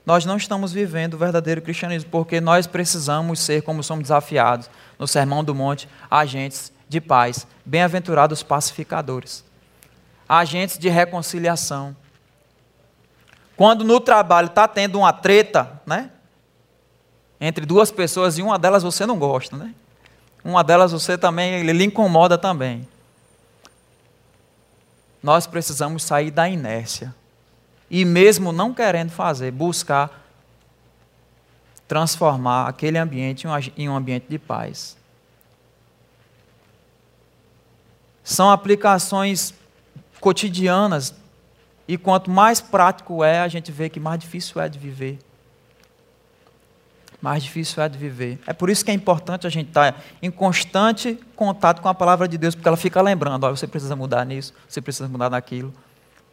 [0.06, 5.08] Nós não estamos vivendo o verdadeiro cristianismo, porque nós precisamos ser, como somos desafiados no
[5.08, 9.46] Sermão do Monte, agentes de paz, bem-aventurados pacificadores,
[10.28, 11.96] agentes de reconciliação.
[13.56, 16.10] Quando no trabalho está tendo uma treta, né?
[17.40, 19.74] Entre duas pessoas e uma delas você não gosta, né?
[20.44, 22.88] Uma delas você também, ele lhe incomoda também.
[25.22, 27.16] Nós precisamos sair da inércia
[27.94, 30.26] e mesmo não querendo fazer, buscar
[31.88, 33.46] transformar aquele ambiente
[33.78, 34.98] em um ambiente de paz.
[38.24, 39.54] São aplicações
[40.20, 41.14] cotidianas
[41.88, 45.20] e quanto mais prático é, a gente vê que mais difícil é de viver.
[47.22, 48.40] Mais difícil é de viver.
[48.48, 52.28] É por isso que é importante a gente estar em constante contato com a palavra
[52.28, 55.72] de Deus, porque ela fica lembrando: olha, você precisa mudar nisso, você precisa mudar naquilo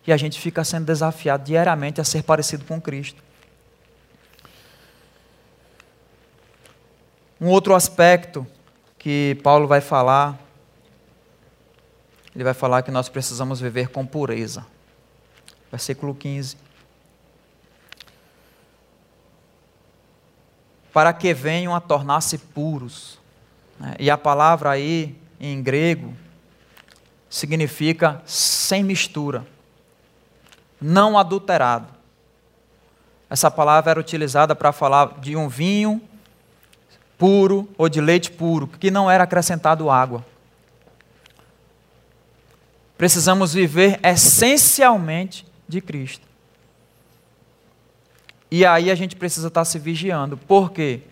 [0.06, 3.22] e a gente fica sendo desafiado diariamente a ser parecido com Cristo.
[7.40, 8.46] Um outro aspecto
[8.98, 10.38] que Paulo vai falar,
[12.34, 14.66] ele vai falar que nós precisamos viver com pureza.
[15.70, 16.56] Versículo 15.
[20.92, 23.18] Para que venham a tornar-se puros.
[23.78, 23.94] Né?
[23.98, 26.14] E a palavra aí, em grego,
[27.28, 29.46] significa sem mistura
[30.80, 31.88] não adulterado.
[33.28, 36.02] Essa palavra era utilizada para falar de um vinho
[37.16, 40.24] puro ou de leite puro, que não era acrescentado água.
[42.96, 46.26] Precisamos viver essencialmente de Cristo.
[48.50, 50.36] E aí a gente precisa estar se vigiando.
[50.36, 51.02] Por quê?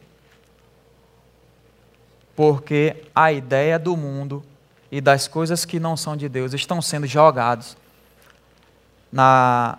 [2.35, 4.45] Porque a ideia do mundo
[4.91, 7.77] e das coisas que não são de Deus estão sendo jogados
[9.13, 9.79] para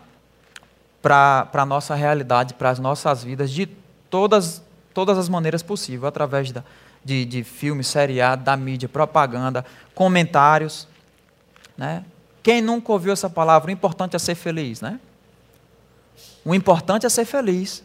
[1.54, 3.65] a nossa realidade, para as nossas vidas, de
[4.10, 4.62] todas,
[4.94, 6.63] todas as maneiras possíveis, através da,
[7.04, 9.65] de, de filmes, seriado, da mídia, propaganda,
[9.96, 10.88] comentários.
[11.78, 12.04] Né?
[12.44, 15.00] Quem nunca ouviu essa palavra, o importante é ser feliz, né?
[16.44, 17.84] O importante é ser feliz.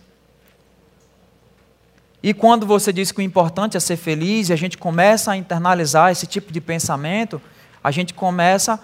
[2.23, 5.37] E quando você diz que o importante é ser feliz, e a gente começa a
[5.37, 7.41] internalizar esse tipo de pensamento,
[7.83, 8.81] a gente começa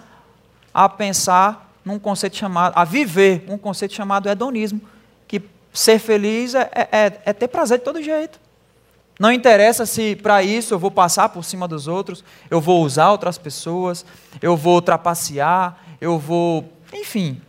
[0.71, 4.81] a pensar num conceito chamado, a viver um conceito chamado hedonismo,
[5.27, 5.41] que
[5.73, 8.39] ser feliz é, é, é, é ter prazer de todo jeito.
[9.19, 13.11] Não interessa se para isso eu vou passar por cima dos outros, eu vou usar
[13.11, 14.05] outras pessoas,
[14.41, 16.67] eu vou trapacear, eu vou.
[16.91, 17.39] Enfim.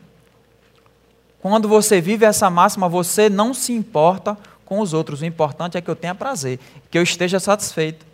[1.40, 5.23] Quando você vive essa máxima, você não se importa com os outros.
[5.23, 8.12] O importante é que eu tenha prazer, que eu esteja satisfeito.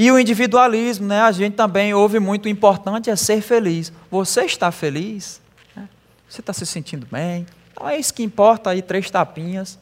[0.00, 1.20] E o individualismo, né?
[1.20, 3.92] A gente também ouve muito o importante é ser feliz.
[4.10, 5.42] Você está feliz?
[5.76, 5.86] Né?
[6.26, 7.44] Você está se sentindo bem?
[7.70, 9.78] Então é isso que importa aí, três tapinhas.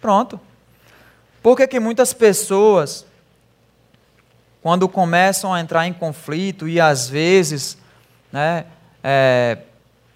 [0.00, 0.40] Pronto.
[1.40, 3.06] Por que, que muitas pessoas,
[4.60, 7.78] quando começam a entrar em conflito e às vezes
[8.32, 8.64] né,
[9.04, 9.58] é,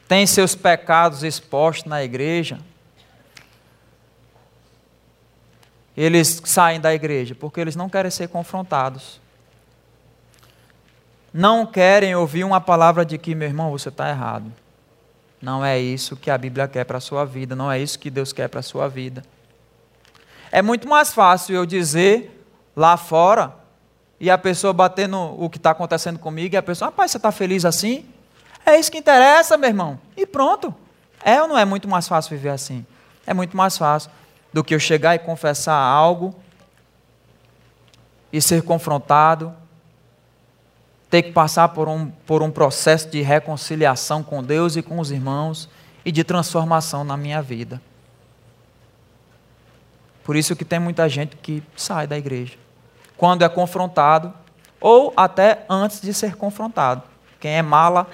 [0.08, 2.58] têm seus pecados expostos na igreja,
[5.96, 7.35] eles saem da igreja?
[7.35, 9.20] Porque eles não querem ser confrontados.
[11.33, 14.52] Não querem ouvir uma palavra de que, meu irmão, você está errado.
[15.40, 18.11] Não é isso que a Bíblia quer para a sua vida, não é isso que
[18.11, 19.24] Deus quer para a sua vida.
[20.52, 23.55] É muito mais fácil eu dizer lá fora
[24.20, 27.16] e a pessoa bater no o que está acontecendo comigo e a pessoa, rapaz, você
[27.16, 28.07] está feliz assim?
[28.64, 29.98] É isso que interessa, meu irmão.
[30.16, 30.72] E pronto.
[31.24, 32.87] É ou não é muito mais fácil viver assim?
[33.26, 34.11] É muito mais fácil
[34.52, 36.34] do que eu chegar e confessar algo
[38.32, 39.54] e ser confrontado,
[41.10, 45.10] ter que passar por um, por um processo de reconciliação com Deus e com os
[45.10, 45.68] irmãos
[46.04, 47.80] e de transformação na minha vida.
[50.24, 52.56] Por isso que tem muita gente que sai da igreja
[53.16, 54.32] quando é confrontado
[54.80, 57.02] ou até antes de ser confrontado.
[57.38, 58.06] Quem é mala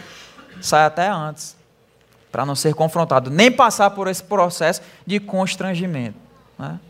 [0.60, 1.56] sai até antes
[2.30, 6.18] para não ser confrontado, nem passar por esse processo de constrangimento,
[6.58, 6.80] né?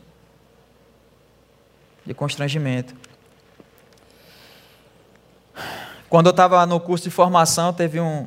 [2.07, 2.95] De constrangimento.
[6.09, 8.27] Quando eu estava no curso de formação, teve um,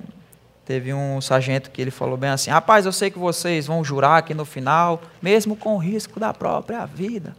[0.72, 4.20] Teve um sargento que ele falou bem assim: Rapaz, eu sei que vocês vão jurar
[4.20, 7.36] aqui no final, mesmo com o risco da própria vida.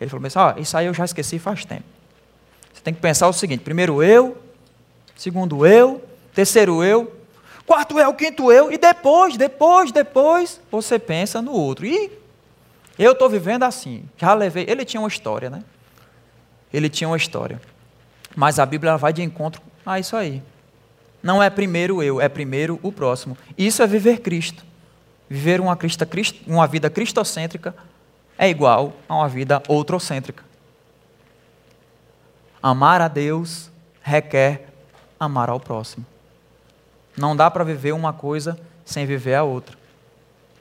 [0.00, 1.82] Ele falou assim: oh, isso aí eu já esqueci faz tempo.
[2.72, 4.36] Você tem que pensar o seguinte: primeiro eu,
[5.16, 6.00] segundo eu,
[6.34, 7.10] terceiro eu,
[7.66, 11.86] quarto eu, quinto eu, e depois, depois, depois, você pensa no outro.
[11.86, 12.12] E
[12.98, 14.04] eu estou vivendo assim.
[14.16, 14.66] Já levei.
[14.68, 15.62] Ele tinha uma história, né?
[16.72, 17.60] Ele tinha uma história.
[18.34, 20.42] Mas a Bíblia vai de encontro a isso aí.
[21.22, 23.36] Não é primeiro eu, é primeiro o próximo.
[23.56, 24.64] Isso é viver Cristo.
[25.28, 27.74] Viver uma, Cristo, uma vida cristocêntrica
[28.36, 30.44] é igual a uma vida outrocêntrica.
[32.62, 33.70] Amar a Deus
[34.02, 34.68] requer
[35.18, 36.04] amar ao próximo.
[37.16, 39.77] Não dá para viver uma coisa sem viver a outra.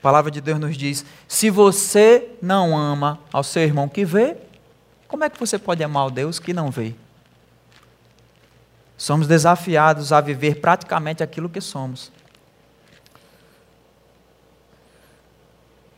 [0.07, 4.37] Palavra de Deus nos diz: se você não ama ao seu irmão que vê,
[5.05, 6.95] como é que você pode amar ao Deus que não vê?
[8.97, 12.09] Somos desafiados a viver praticamente aquilo que somos.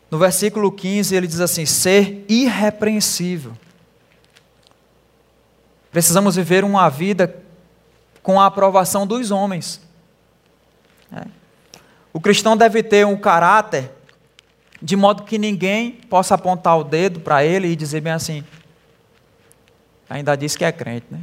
[0.10, 3.56] No versículo 15 ele diz assim: ser irrepreensível.
[5.92, 7.44] Precisamos viver uma vida
[8.24, 9.80] com a aprovação dos homens.
[11.12, 11.28] É.
[12.12, 13.99] O cristão deve ter um caráter
[14.82, 18.44] de modo que ninguém possa apontar o dedo para ele e dizer bem assim:
[20.10, 21.22] ainda diz que é crente, né?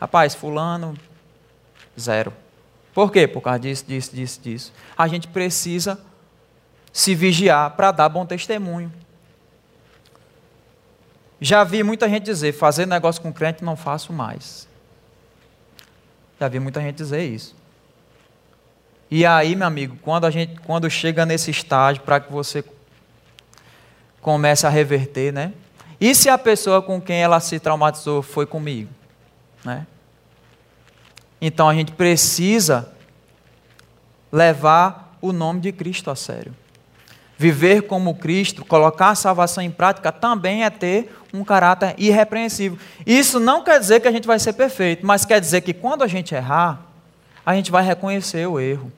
[0.00, 0.96] Rapaz, fulano,
[1.98, 2.32] zero.
[2.94, 3.26] Por quê?
[3.26, 4.72] Por causa disso, disso, disso, disso.
[4.96, 5.98] A gente precisa
[6.92, 8.92] se vigiar para dar bom testemunho.
[11.40, 14.68] Já vi muita gente dizer, fazer negócio com crente não faço mais.
[16.38, 17.56] Já vi muita gente dizer isso.
[19.14, 22.64] E aí, meu amigo, quando a gente, quando chega nesse estágio para que você
[24.22, 25.52] comece a reverter, né?
[26.00, 28.88] E se a pessoa com quem ela se traumatizou foi comigo,
[29.62, 29.86] né?
[31.42, 32.90] Então a gente precisa
[34.32, 36.56] levar o nome de Cristo a sério.
[37.36, 42.78] Viver como Cristo, colocar a salvação em prática, também é ter um caráter irrepreensível.
[43.04, 46.02] Isso não quer dizer que a gente vai ser perfeito, mas quer dizer que quando
[46.02, 46.80] a gente errar,
[47.44, 48.90] a gente vai reconhecer o erro.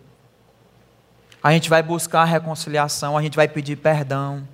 [1.45, 4.49] A gente vai buscar a reconciliação, a gente vai pedir perdão.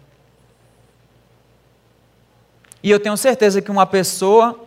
[2.83, 4.59] E eu tenho certeza que uma pessoa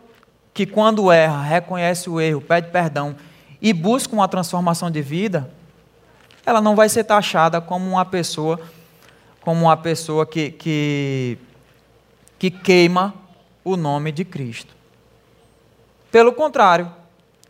[0.54, 3.14] que quando erra, reconhece o erro, pede perdão
[3.62, 5.52] e busca uma transformação de vida,
[6.46, 8.58] ela não vai ser taxada como uma pessoa
[9.42, 11.38] como uma pessoa que, que,
[12.40, 13.14] que queima
[13.62, 14.74] o nome de Cristo.
[16.10, 16.90] Pelo contrário,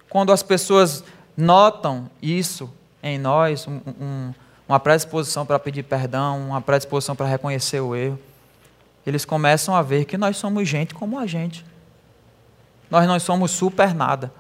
[0.10, 1.04] quando as pessoas
[1.38, 2.68] notam isso
[3.04, 4.34] em nós, um, um,
[4.68, 8.20] uma predisposição para pedir perdão, uma predisposição para reconhecer o erro,
[9.06, 11.66] eles começam a ver que nós somos gente como a gente
[12.94, 14.32] nós não somos super nada.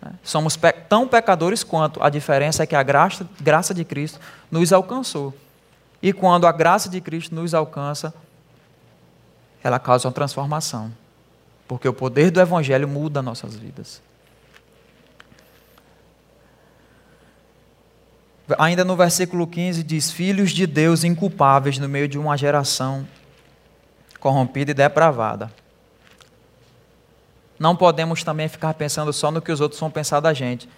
[0.00, 0.10] Né?
[0.24, 2.02] Somos pe tão pecadores quanto.
[2.02, 4.18] A diferença é que a graça, graça de Cristo
[4.50, 5.32] nos alcançou.
[6.02, 8.12] E quando a graça de Cristo nos alcança,
[9.62, 10.92] ela causa uma transformação.
[11.68, 14.02] Porque o poder do Evangelho muda nossas vidas.
[18.58, 23.06] Ainda no versículo 15 diz: Filhos de Deus inculpáveis no meio de uma geração
[24.20, 25.50] corrompida e depravada.
[27.58, 30.68] Não podemos também ficar pensando só no que os outros vão pensar da gente,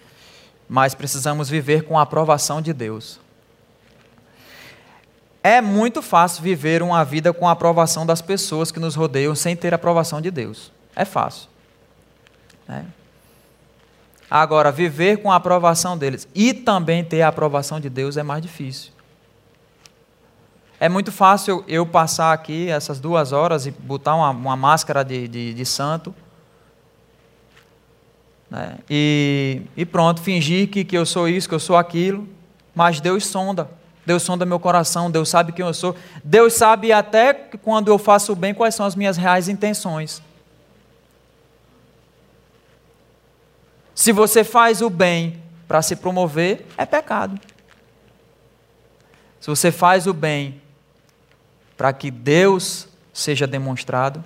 [0.69, 3.19] mas precisamos viver com a aprovação de Deus.
[5.43, 9.55] É muito fácil viver uma vida com a aprovação das pessoas que nos rodeiam sem
[9.55, 10.71] ter a aprovação de Deus.
[10.95, 11.49] É fácil.
[12.67, 12.85] Né?
[14.29, 18.41] Agora, viver com a aprovação deles e também ter a aprovação de Deus é mais
[18.41, 18.91] difícil.
[20.79, 25.27] É muito fácil eu passar aqui essas duas horas e botar uma, uma máscara de,
[25.27, 26.13] de, de santo
[28.49, 28.77] né?
[28.89, 32.27] e, e pronto, fingir que, que eu sou isso, que eu sou aquilo,
[32.73, 33.69] mas Deus sonda.
[34.05, 35.95] Deus sonda meu coração, Deus sabe quem eu sou.
[36.23, 40.21] Deus sabe até quando eu faço bem quais são as minhas reais intenções.
[43.95, 47.39] Se você faz o bem para se promover, é pecado.
[49.39, 50.61] Se você faz o bem
[51.77, 54.23] para que Deus seja demonstrado,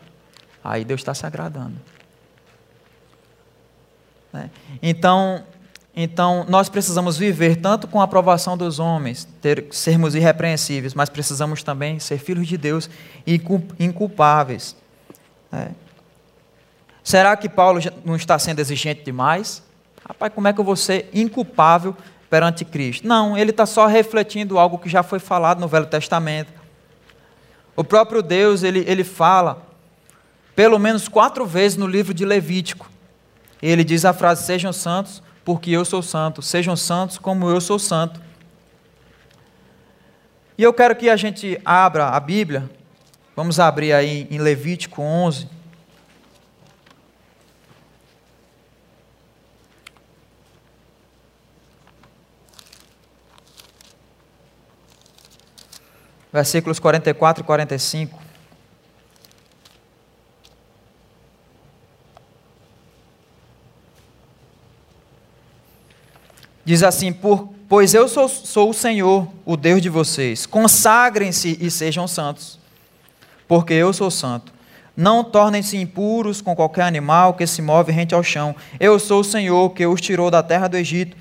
[0.63, 1.75] aí Deus está se agradando.
[4.34, 4.49] Né?
[4.82, 5.43] Então,
[5.95, 11.62] então, nós precisamos viver tanto com a aprovação dos homens, ter, sermos irrepreensíveis, mas precisamos
[11.62, 12.89] também ser filhos de Deus
[13.27, 13.41] e
[13.79, 14.75] inculpáveis.
[15.51, 15.71] Né?
[17.10, 19.63] Será que Paulo não está sendo exigente demais?
[20.08, 21.98] Rapaz, como é que eu vou ser inculpável
[22.30, 23.08] perante Cristo?
[23.08, 26.54] Não, ele está só refletindo algo que já foi falado no Velho Testamento.
[27.76, 29.65] O próprio Deus, ele, ele fala
[30.56, 32.88] pelo menos quatro vezes no livro de Levítico.
[33.60, 36.43] Ele diz a frase: Sejam santos, porque eu sou santo.
[36.43, 38.22] Sejam santos como eu sou santo.
[40.56, 42.69] E eu quero que a gente abra a Bíblia.
[43.36, 45.58] Vamos abrir aí em Levítico 11.
[56.32, 58.20] Versículos 44 e 45.
[66.63, 67.15] Diz assim:
[67.68, 70.46] Pois eu sou, sou o Senhor, o Deus de vocês.
[70.46, 72.60] Consagrem-se e sejam santos,
[73.48, 74.54] porque eu sou santo.
[74.96, 78.56] Não tornem-se impuros com qualquer animal que se move rente ao chão.
[78.80, 81.15] Eu sou o Senhor que os tirou da terra do Egito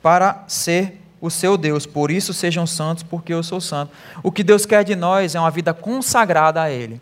[0.00, 1.86] para ser o seu Deus.
[1.86, 3.92] Por isso sejam santos, porque eu sou santo.
[4.22, 7.00] O que Deus quer de nós é uma vida consagrada a Ele,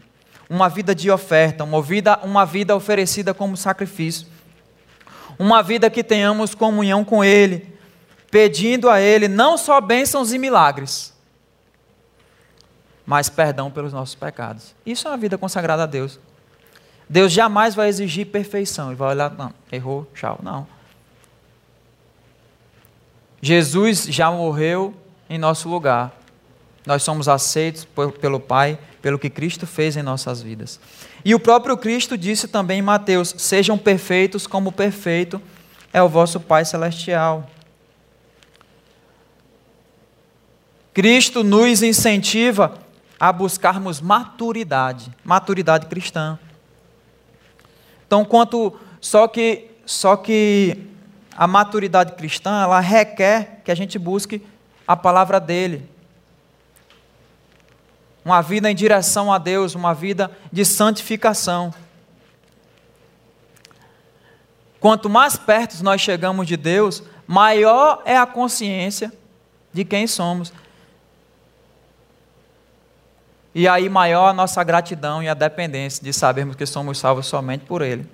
[0.48, 4.28] uma vida de oferta, uma vida, uma vida oferecida como sacrifício,
[5.38, 7.74] uma vida que tenhamos comunhão com Ele,
[8.30, 11.12] pedindo a Ele não só bênçãos e milagres,
[13.04, 14.72] mas perdão pelos nossos pecados.
[14.86, 16.20] Isso é uma vida consagrada a Deus.
[17.08, 20.38] Deus jamais vai exigir perfeição e vai olhar, não, errou, tchau.
[20.40, 20.66] Não.
[23.42, 24.94] Jesus já morreu
[25.28, 26.16] em nosso lugar.
[26.86, 27.86] Nós somos aceitos
[28.20, 30.78] pelo Pai, pelo que Cristo fez em nossas vidas.
[31.24, 35.42] E o próprio Cristo disse também em Mateus: Sejam perfeitos como perfeito
[35.92, 37.50] é o vosso Pai celestial.
[40.94, 42.74] Cristo nos incentiva
[43.18, 46.38] a buscarmos maturidade, maturidade cristã.
[48.06, 50.91] Então, quanto só que só que
[51.36, 54.44] a maturidade cristã, ela requer que a gente busque
[54.86, 55.88] a palavra dele.
[58.24, 61.74] Uma vida em direção a Deus, uma vida de santificação.
[64.78, 69.12] Quanto mais perto nós chegamos de Deus, maior é a consciência
[69.72, 70.52] de quem somos.
[73.54, 77.64] E aí maior a nossa gratidão e a dependência de sabermos que somos salvos somente
[77.64, 78.08] por Ele.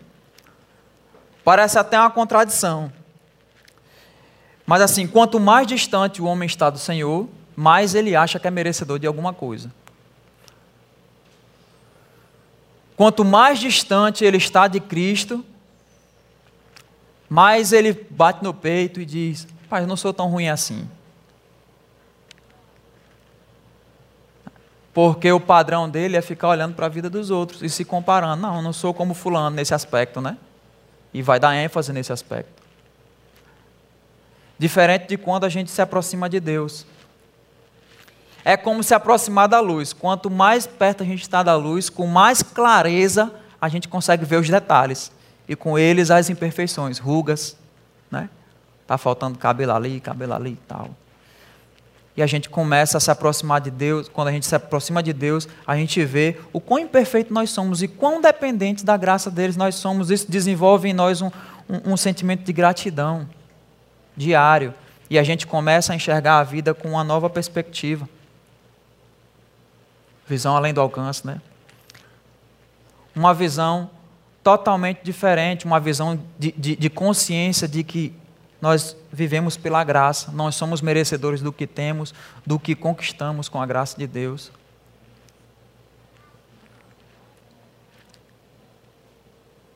[1.44, 2.92] Parece até uma contradição.
[4.68, 7.26] Mas assim, quanto mais distante o homem está do Senhor,
[7.57, 9.72] mais ele acha que é merecedor de alguma coisa.
[12.94, 15.42] Quanto mais distante ele está de Cristo,
[17.31, 20.87] mais ele bate no peito e diz: Pai, eu não sou tão ruim assim.
[24.92, 28.42] Porque o padrão dele é ficar olhando para a vida dos outros e se comparando.
[28.42, 30.37] Não, eu não sou como Fulano nesse aspecto, né?
[31.14, 32.67] E vai dar ênfase nesse aspecto.
[34.59, 36.85] Diferente de quando a gente se aproxima de Deus.
[38.44, 39.92] É como se aproximar da luz.
[39.92, 44.37] Quanto mais perto a gente está da luz, com mais clareza a gente consegue ver
[44.37, 45.13] os detalhes.
[45.48, 47.56] E com eles as imperfeições, rugas,
[48.11, 48.29] né?
[48.87, 50.90] Tá faltando cabelo ali, cabelo ali e tal.
[52.17, 54.09] E a gente começa a se aproximar de Deus.
[54.09, 57.81] Quando a gente se aproxima de Deus, a gente vê o quão imperfeito nós somos
[57.83, 60.11] e quão dependentes da graça deles nós somos.
[60.11, 61.31] Isso desenvolve em nós um,
[61.69, 63.29] um, um sentimento de gratidão
[64.19, 64.75] diário.
[65.08, 68.06] E a gente começa a enxergar a vida com uma nova perspectiva.
[70.27, 71.40] Visão além do alcance, né?
[73.14, 73.90] Uma visão
[74.42, 78.14] totalmente diferente, uma visão de, de, de consciência de que
[78.60, 82.12] nós vivemos pela graça, nós somos merecedores do que temos,
[82.44, 84.50] do que conquistamos com a graça de Deus.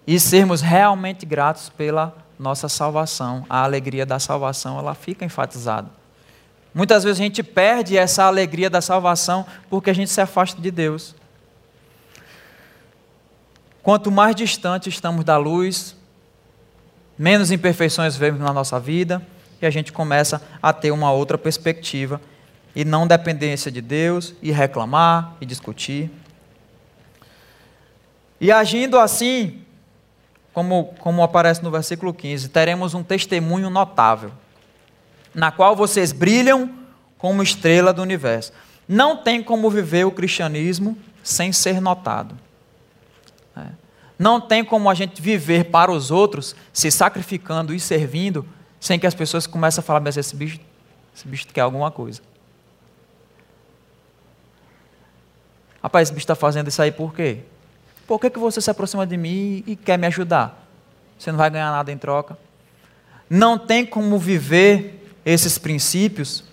[0.07, 3.45] E sermos realmente gratos pela nossa salvação.
[3.49, 5.89] A alegria da salvação, ela fica enfatizada.
[6.75, 10.71] Muitas vezes a gente perde essa alegria da salvação porque a gente se afasta de
[10.71, 11.15] Deus.
[13.83, 15.97] Quanto mais distante estamos da luz,
[17.19, 19.21] menos imperfeições vemos na nossa vida
[19.61, 22.21] e a gente começa a ter uma outra perspectiva
[22.75, 26.11] e não dependência de Deus e reclamar e discutir.
[28.41, 29.63] E agindo assim,
[30.53, 34.33] como, como aparece no versículo 15, teremos um testemunho notável
[35.35, 36.71] na qual vocês brilham
[37.17, 38.53] como estrela do universo.
[38.87, 42.37] Não tem como viver o cristianismo sem ser notado.
[43.57, 43.69] É.
[44.19, 48.47] Não tem como a gente viver para os outros, se sacrificando e servindo,
[48.81, 50.61] sem que as pessoas comecem a falar, mas esse bicho,
[51.15, 52.21] esse bicho quer alguma coisa.
[55.83, 57.41] Rapaz, esse bicho está fazendo isso aí por quê?
[58.13, 60.69] Por que, que você se aproxima de mim e quer me ajudar?
[61.19, 62.37] Você não vai ganhar nada em troca.
[63.29, 66.45] Não tem como viver esses princípios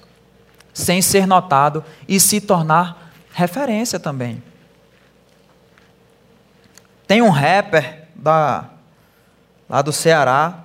[0.74, 4.42] sem ser notado e se tornar referência também.
[7.06, 8.70] Tem um rapper da,
[9.68, 10.64] lá do Ceará,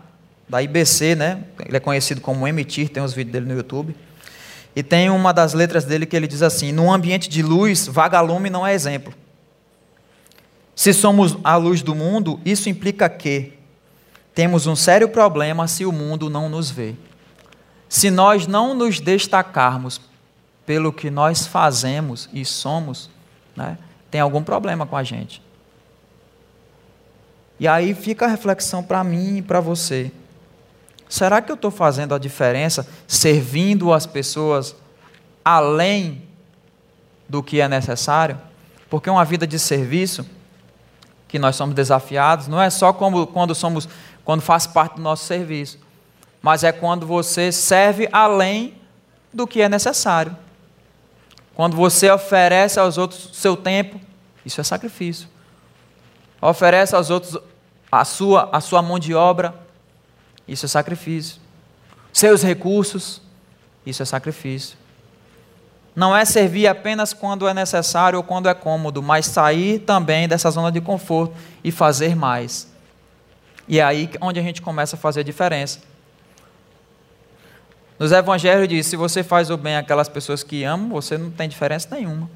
[0.48, 1.42] da IBC, né?
[1.66, 3.96] Ele é conhecido como Emitir, tem os vídeos dele no YouTube.
[4.76, 8.48] E tem uma das letras dele que ele diz assim: "Num ambiente de luz, vagalume
[8.48, 9.12] não é exemplo.
[10.74, 13.52] Se somos a luz do mundo, isso implica que
[14.34, 16.94] temos um sério problema se o mundo não nos vê."
[17.88, 20.00] Se nós não nos destacarmos
[20.66, 23.08] pelo que nós fazemos e somos,
[23.54, 23.78] né,
[24.10, 25.40] tem algum problema com a gente.
[27.60, 30.10] E aí fica a reflexão para mim e para você.
[31.08, 34.74] Será que eu estou fazendo a diferença servindo as pessoas
[35.44, 36.22] além
[37.28, 38.40] do que é necessário?
[38.90, 40.26] Porque uma vida de serviço,
[41.34, 43.88] que nós somos desafiados, não é só como, quando somos,
[44.24, 45.78] quando faz parte do nosso serviço
[46.44, 48.74] mas é quando você serve além
[49.32, 50.36] do que é necessário.
[51.54, 53.98] Quando você oferece aos outros seu tempo,
[54.44, 55.26] isso é sacrifício.
[56.42, 57.38] Oferece aos outros
[57.90, 59.54] a sua, a sua mão de obra,
[60.46, 61.40] isso é sacrifício.
[62.12, 63.22] Seus recursos,
[63.86, 64.76] isso é sacrifício.
[65.94, 70.50] Não é servir apenas quando é necessário ou quando é cômodo, mas sair também dessa
[70.50, 72.68] zona de conforto e fazer mais.
[73.68, 75.78] E é aí onde a gente começa a fazer a diferença.
[77.96, 81.48] Nos evangelhos diz: se você faz o bem àquelas pessoas que amam, você não tem
[81.48, 82.28] diferença nenhuma.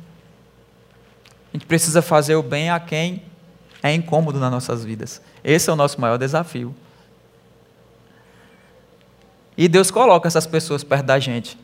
[1.53, 3.25] A gente precisa fazer o bem a quem
[3.83, 5.21] é incômodo nas nossas vidas.
[5.43, 6.75] Esse é o nosso maior desafio.
[9.57, 11.59] E Deus coloca essas pessoas perto da gente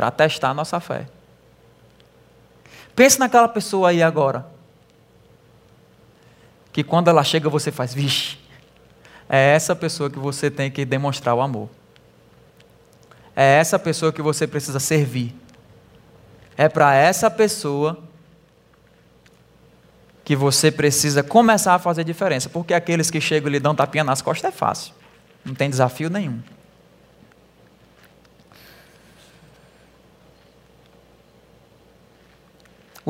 [0.00, 1.06] para testar a nossa fé.
[2.96, 4.46] Pense naquela pessoa aí agora.
[6.72, 8.38] Que quando ela chega você faz, vixe,
[9.28, 11.68] é essa pessoa que você tem que demonstrar o amor.
[13.36, 15.34] É essa pessoa que você precisa servir.
[16.56, 18.02] É para essa pessoa
[20.24, 22.48] que você precisa começar a fazer diferença.
[22.48, 24.94] Porque aqueles que chegam e lhe dão tapinha nas costas é fácil.
[25.44, 26.40] Não tem desafio nenhum.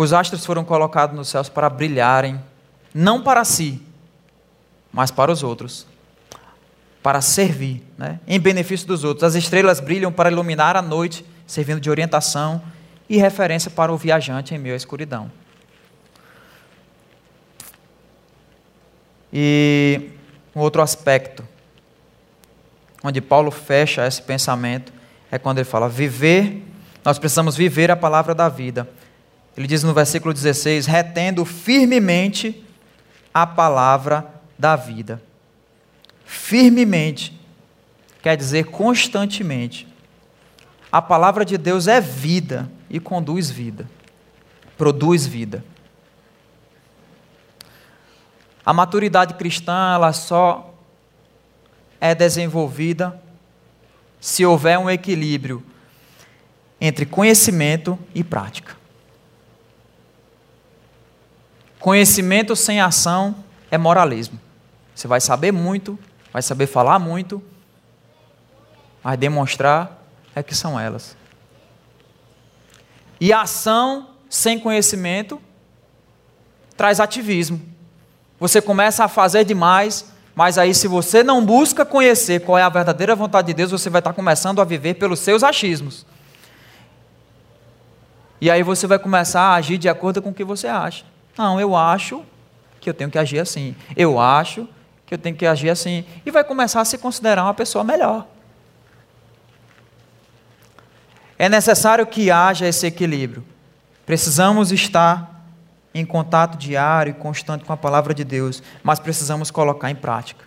[0.01, 2.40] Os astros foram colocados nos céus para brilharem,
[2.94, 3.82] não para si,
[4.90, 5.86] mas para os outros
[7.03, 8.18] para servir, né?
[8.26, 9.24] em benefício dos outros.
[9.24, 12.62] As estrelas brilham para iluminar a noite, servindo de orientação
[13.11, 15.30] e referência para o viajante em meio à escuridão.
[19.30, 20.12] E
[20.57, 21.46] um outro aspecto,
[23.05, 24.94] onde Paulo fecha esse pensamento,
[25.30, 26.66] é quando ele fala: viver,
[27.05, 28.88] nós precisamos viver a palavra da vida.
[29.61, 32.64] Ele diz no versículo 16: retendo firmemente
[33.34, 34.26] a palavra
[34.58, 35.20] da vida
[36.30, 37.38] firmemente,
[38.22, 39.86] quer dizer constantemente.
[40.90, 43.86] A palavra de Deus é vida e conduz vida,
[44.78, 45.62] produz vida.
[48.64, 50.72] A maturidade cristã, ela só
[52.00, 53.20] é desenvolvida
[54.18, 55.62] se houver um equilíbrio
[56.80, 58.80] entre conhecimento e prática.
[61.81, 63.35] Conhecimento sem ação
[63.70, 64.39] é moralismo.
[64.95, 65.99] Você vai saber muito,
[66.31, 67.43] vai saber falar muito,
[69.03, 70.05] mas demonstrar
[70.35, 71.16] é que são elas.
[73.18, 75.41] E ação sem conhecimento
[76.76, 77.61] traz ativismo.
[78.39, 82.68] Você começa a fazer demais, mas aí, se você não busca conhecer qual é a
[82.68, 86.07] verdadeira vontade de Deus, você vai estar começando a viver pelos seus achismos.
[88.39, 91.05] E aí você vai começar a agir de acordo com o que você acha.
[91.37, 92.24] Não, eu acho
[92.81, 93.74] que eu tenho que agir assim.
[93.97, 94.68] Eu acho
[95.07, 96.05] que eu tenho que agir assim.
[96.24, 98.26] E vai começar a se considerar uma pessoa melhor.
[101.39, 103.45] É necessário que haja esse equilíbrio.
[104.05, 105.43] Precisamos estar
[105.95, 110.45] em contato diário e constante com a palavra de Deus, mas precisamos colocar em prática.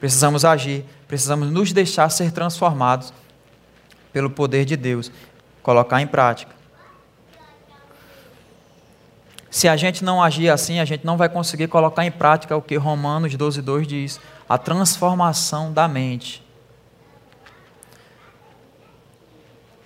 [0.00, 3.12] Precisamos agir, precisamos nos deixar ser transformados
[4.12, 5.12] pelo poder de Deus,
[5.62, 6.52] colocar em prática.
[9.52, 12.62] Se a gente não agir assim, a gente não vai conseguir colocar em prática o
[12.62, 16.42] que Romanos 12:2 diz, a transformação da mente.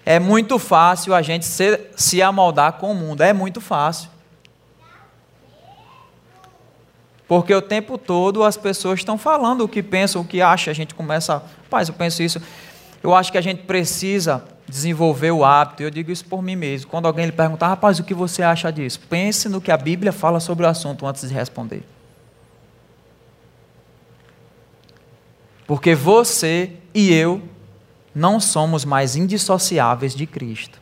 [0.04, 4.08] É muito fácil a gente se, se amoldar com o mundo, é muito fácil.
[7.26, 10.70] Porque o tempo todo as pessoas estão falando o que pensam, o que acham.
[10.70, 12.40] A gente começa, paz, eu penso isso.
[13.02, 15.82] Eu acho que a gente precisa desenvolver o hábito.
[15.82, 16.90] Eu digo isso por mim mesmo.
[16.90, 19.00] Quando alguém lhe perguntar, rapaz, o que você acha disso?
[19.08, 21.82] Pense no que a Bíblia fala sobre o assunto antes de responder.
[25.66, 27.42] Porque você e eu
[28.14, 30.80] não somos mais indissociáveis de Cristo.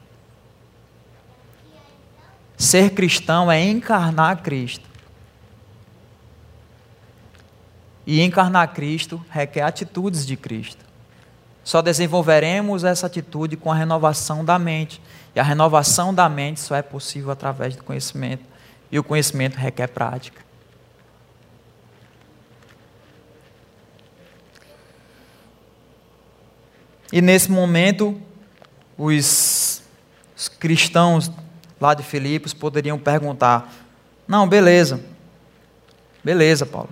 [2.56, 4.88] Ser cristão é encarnar Cristo.
[8.06, 10.83] E encarnar Cristo requer atitudes de Cristo.
[11.64, 15.00] Só desenvolveremos essa atitude com a renovação da mente.
[15.34, 18.44] E a renovação da mente só é possível através do conhecimento.
[18.92, 20.44] E o conhecimento requer prática.
[27.10, 28.20] E nesse momento,
[28.98, 29.82] os,
[30.36, 31.30] os cristãos
[31.80, 33.72] lá de Filipos poderiam perguntar:
[34.28, 35.00] Não, beleza.
[36.22, 36.90] Beleza, Paulo.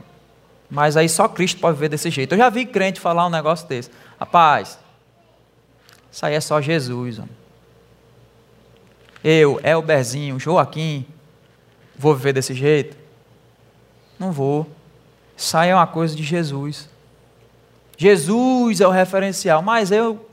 [0.70, 2.32] Mas aí só Cristo pode ver desse jeito.
[2.32, 3.90] Eu já vi crente falar um negócio desse.
[4.22, 4.78] Rapaz,
[6.08, 7.18] isso aí é só Jesus.
[7.18, 7.32] Homem.
[9.24, 11.04] Eu, Elberzinho, Joaquim,
[11.98, 12.96] vou viver desse jeito?
[14.20, 14.70] Não vou.
[15.36, 16.88] Isso aí é uma coisa de Jesus.
[17.98, 20.24] Jesus é o referencial, mas eu,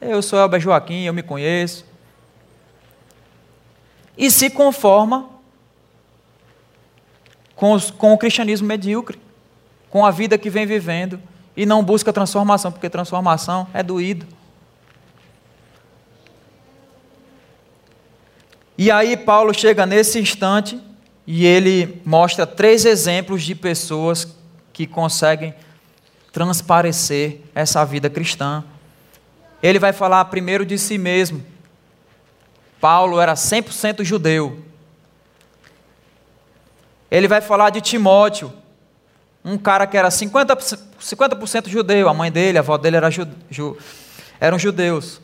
[0.00, 1.86] eu sou Elber Joaquim, eu me conheço.
[4.18, 5.30] E se conforma
[7.54, 9.20] com, os, com o cristianismo medíocre
[9.88, 14.26] com a vida que vem vivendo e não busca transformação, porque transformação é doído.
[18.78, 20.80] E aí Paulo chega nesse instante
[21.26, 24.34] e ele mostra três exemplos de pessoas
[24.72, 25.54] que conseguem
[26.32, 28.64] transparecer essa vida cristã.
[29.62, 31.44] Ele vai falar primeiro de si mesmo.
[32.80, 34.64] Paulo era 100% judeu.
[37.10, 38.50] Ele vai falar de Timóteo
[39.44, 43.26] um cara que era 50%, 50 judeu, a mãe dele, a avó dele era ju,
[43.50, 43.76] ju,
[44.38, 45.20] eram judeus.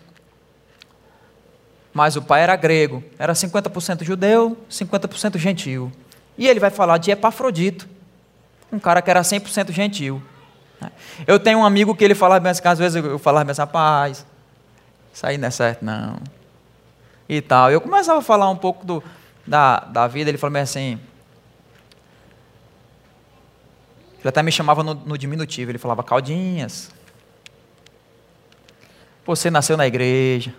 [1.92, 5.92] Mas o pai era grego, era 50% judeu, 50% gentil.
[6.36, 7.88] E ele vai falar de Epafrodito,
[8.70, 10.20] um cara que era 100% gentil.
[11.26, 13.62] Eu tenho um amigo que ele falava bem assim, às vezes eu falava bem assim,
[13.62, 14.26] rapaz,
[15.12, 16.18] isso aí não é certo não.
[17.28, 17.70] E tal.
[17.70, 19.02] Eu começava a falar um pouco do,
[19.46, 21.00] da, da vida, ele falou assim,
[24.26, 26.90] Ele até me chamava no, no diminutivo, ele falava Caldinhas.
[29.24, 30.52] Você nasceu na igreja.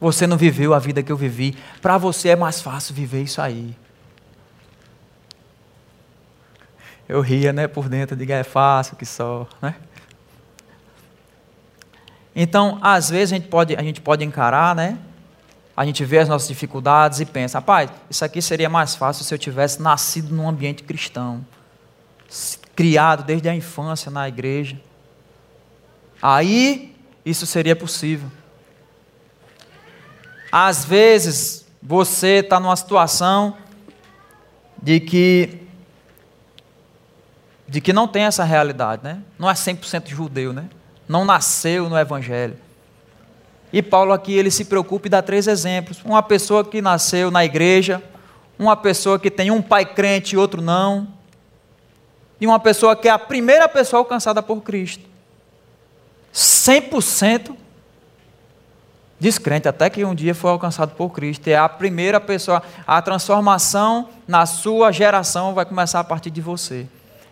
[0.00, 1.54] Você não viveu a vida que eu vivi.
[1.82, 3.76] Para você é mais fácil viver isso aí.
[7.06, 9.74] Eu ria, né, por dentro, diga é fácil que só, né?
[12.34, 14.96] Então, às vezes a gente pode, a gente pode encarar, né?
[15.76, 19.34] A gente vê as nossas dificuldades e pensa, rapaz, isso aqui seria mais fácil se
[19.34, 21.44] eu tivesse nascido num ambiente cristão
[22.74, 24.80] criado desde a infância na igreja.
[26.22, 28.30] Aí isso seria possível.
[30.52, 33.56] Às vezes você está numa situação
[34.82, 35.60] de que
[37.68, 39.22] de que não tem essa realidade, né?
[39.38, 40.68] Não é 100% judeu, né?
[41.08, 42.56] Não nasceu no evangelho.
[43.72, 46.00] E Paulo aqui ele se preocupa e dá três exemplos.
[46.04, 48.02] Uma pessoa que nasceu na igreja,
[48.58, 51.06] uma pessoa que tem um pai crente e outro não,
[52.40, 55.04] de uma pessoa que é a primeira pessoa alcançada por Cristo.
[56.34, 57.54] 100%
[59.20, 61.46] descrente, até que um dia foi alcançado por Cristo.
[61.48, 62.62] É a primeira pessoa.
[62.86, 66.86] A transformação na sua geração vai começar a partir de você.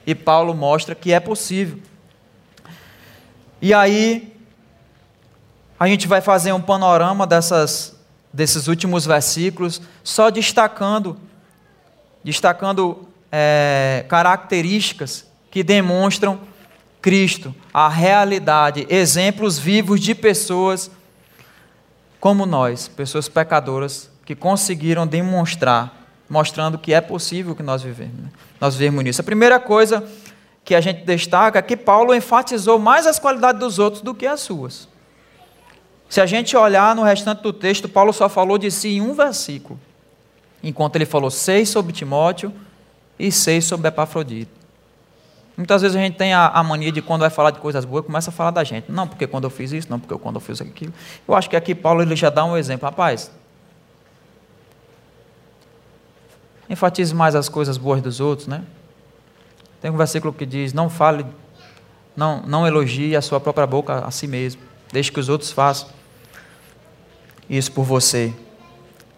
[0.07, 1.79] E Paulo mostra que é possível.
[3.61, 4.35] E aí,
[5.81, 7.97] A gente vai fazer um panorama dessas,
[8.33, 11.17] desses últimos versículos, só destacando,
[12.25, 16.41] destacando é, características que demonstram
[17.01, 20.91] Cristo, a realidade, exemplos vivos de pessoas
[22.21, 28.29] como nós, pessoas pecadoras, que conseguiram demonstrar, mostrando que é possível que nós vivemos, né?
[28.61, 29.21] nós vivemos nisso.
[29.21, 30.05] A primeira coisa
[30.65, 34.27] que a gente destaca é que Paulo enfatizou mais as qualidades dos outros do que
[34.27, 34.89] as suas.
[36.09, 39.15] Se a gente olhar no restante do texto, Paulo só falou de si em um
[39.15, 39.79] versículo,
[40.63, 42.53] enquanto ele falou seis sobre Timóteo
[43.19, 44.59] e seis sobre Epafrodito.
[45.57, 48.07] Muitas vezes a gente tem a, a, mania de quando vai falar de coisas boas,
[48.07, 48.93] começa a falar da gente.
[48.93, 50.95] Não, porque quando eu fiz isso, não, porque quando eu fiz aquilo.
[51.27, 52.89] Eu acho que aqui Paulo ele já dá um exemplo.
[52.89, 53.33] Rapaz,
[56.71, 58.63] enfatize mais as coisas boas dos outros, né?
[59.81, 61.27] Tem um versículo que diz: Não fale,
[62.17, 64.63] não, não elogie a sua própria boca a si mesmo.
[64.93, 65.89] Deixe que os outros façam
[67.51, 68.33] isso por você.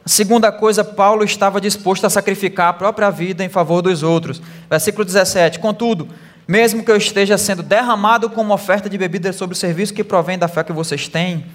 [0.05, 4.41] A segunda coisa, Paulo estava disposto a sacrificar a própria vida em favor dos outros.
[4.69, 6.09] Versículo 17: Contudo,
[6.49, 10.39] mesmo que eu esteja sendo derramado como oferta de bebida sobre o serviço que provém
[10.39, 11.47] da fé que vocês têm,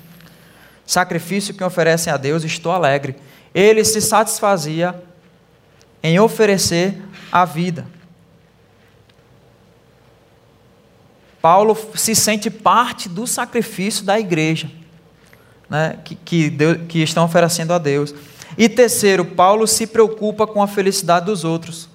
[0.86, 3.16] sacrifício que oferecem a Deus, estou alegre.
[3.54, 4.96] Ele se satisfazia
[6.04, 7.88] em oferecer a vida.
[11.42, 14.70] Paulo se sente parte do sacrifício da igreja,
[15.70, 18.16] né, que, que, Deus, que estão oferecendo a Deus.
[18.58, 21.90] E terceiro, Paulo se preocupa com a felicidade dos outros.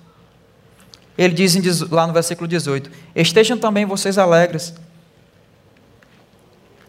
[1.17, 4.75] Ele diz lá no versículo 18: Estejam também vocês alegres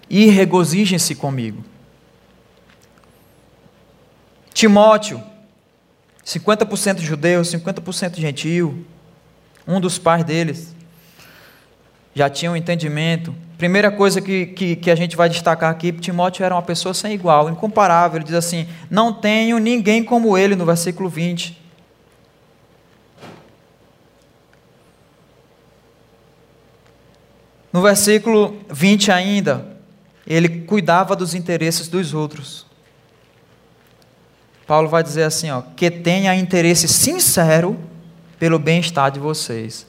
[0.09, 1.63] e regozijem-se comigo.
[4.53, 5.23] Timóteo,
[6.25, 8.85] 50% judeu, 50% gentil,
[9.67, 10.75] um dos pais deles,
[12.13, 13.33] já tinha um entendimento.
[13.61, 17.13] Primeira coisa que, que, que, a gente vai destacar aqui, Timóteo era uma pessoa sem
[17.13, 18.17] igual, incomparável.
[18.17, 21.61] Ele diz assim: Não tenho ninguém como ele, no versículo 20.
[27.71, 29.77] No versículo 20 ainda,
[30.25, 32.65] ele cuidava dos interesses dos outros.
[34.65, 37.77] Paulo vai dizer assim, ó, que tenha interesse sincero
[38.39, 39.85] pelo bem-estar de vocês.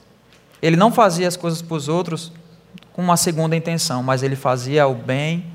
[0.60, 2.32] Ele não fazia as coisas para os outros
[2.93, 5.47] com uma segunda intenção, mas ele fazia o bem,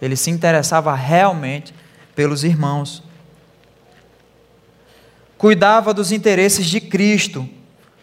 [0.00, 1.74] ele se interessava realmente
[2.14, 3.02] pelos irmãos.
[5.36, 7.48] Cuidava dos interesses de Cristo,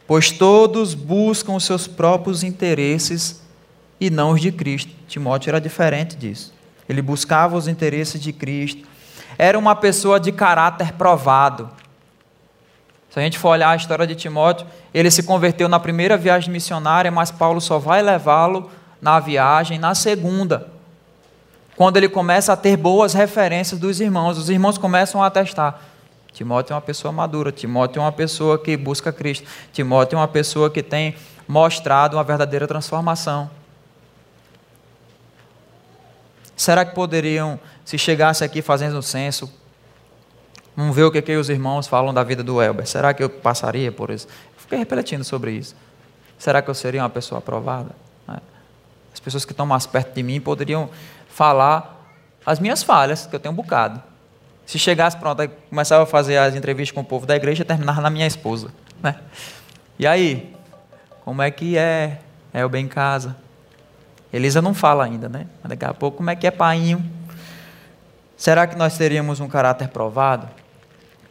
[0.07, 3.41] pois todos buscam os seus próprios interesses
[3.99, 4.91] e não os de Cristo.
[5.07, 6.53] Timóteo era diferente disso.
[6.87, 8.87] Ele buscava os interesses de Cristo.
[9.37, 11.69] Era uma pessoa de caráter provado.
[13.15, 16.51] Se a gente for olhar a história de Timóteo, ele se converteu na primeira viagem
[16.51, 18.69] missionária, mas Paulo só vai levá-lo
[19.01, 20.67] na viagem na segunda.
[21.77, 25.79] Quando ele começa a ter boas referências dos irmãos, os irmãos começam a atestar.
[26.33, 30.27] Timóteo é uma pessoa madura, Timóteo é uma pessoa que busca Cristo, Timóteo é uma
[30.27, 31.15] pessoa que tem
[31.47, 33.49] mostrado uma verdadeira transformação.
[36.53, 39.49] Será que poderiam, se chegasse aqui fazendo o censo,
[40.75, 42.85] vamos ver o que, que os irmãos falam da vida do Elber?
[42.87, 44.27] Será que eu passaria por isso?
[44.27, 45.75] Eu fiquei refletindo sobre isso.
[46.37, 47.91] Será que eu seria uma pessoa aprovada?
[48.27, 48.37] Né?
[49.13, 50.89] As pessoas que estão mais perto de mim poderiam
[51.29, 51.95] falar
[52.45, 54.01] as minhas falhas, que eu tenho um bocado.
[54.65, 58.09] Se chegasse pronto, começava a fazer as entrevistas com o povo da igreja, terminava na
[58.09, 58.69] minha esposa.
[59.01, 59.15] Né?
[59.97, 60.55] E aí?
[61.23, 62.19] Como é que é
[62.53, 63.35] Elber em casa?
[64.31, 65.47] Elisa não fala ainda, né?
[65.63, 67.03] Mas daqui a pouco, como é que é painho?
[68.37, 70.47] Será que nós teríamos um caráter provado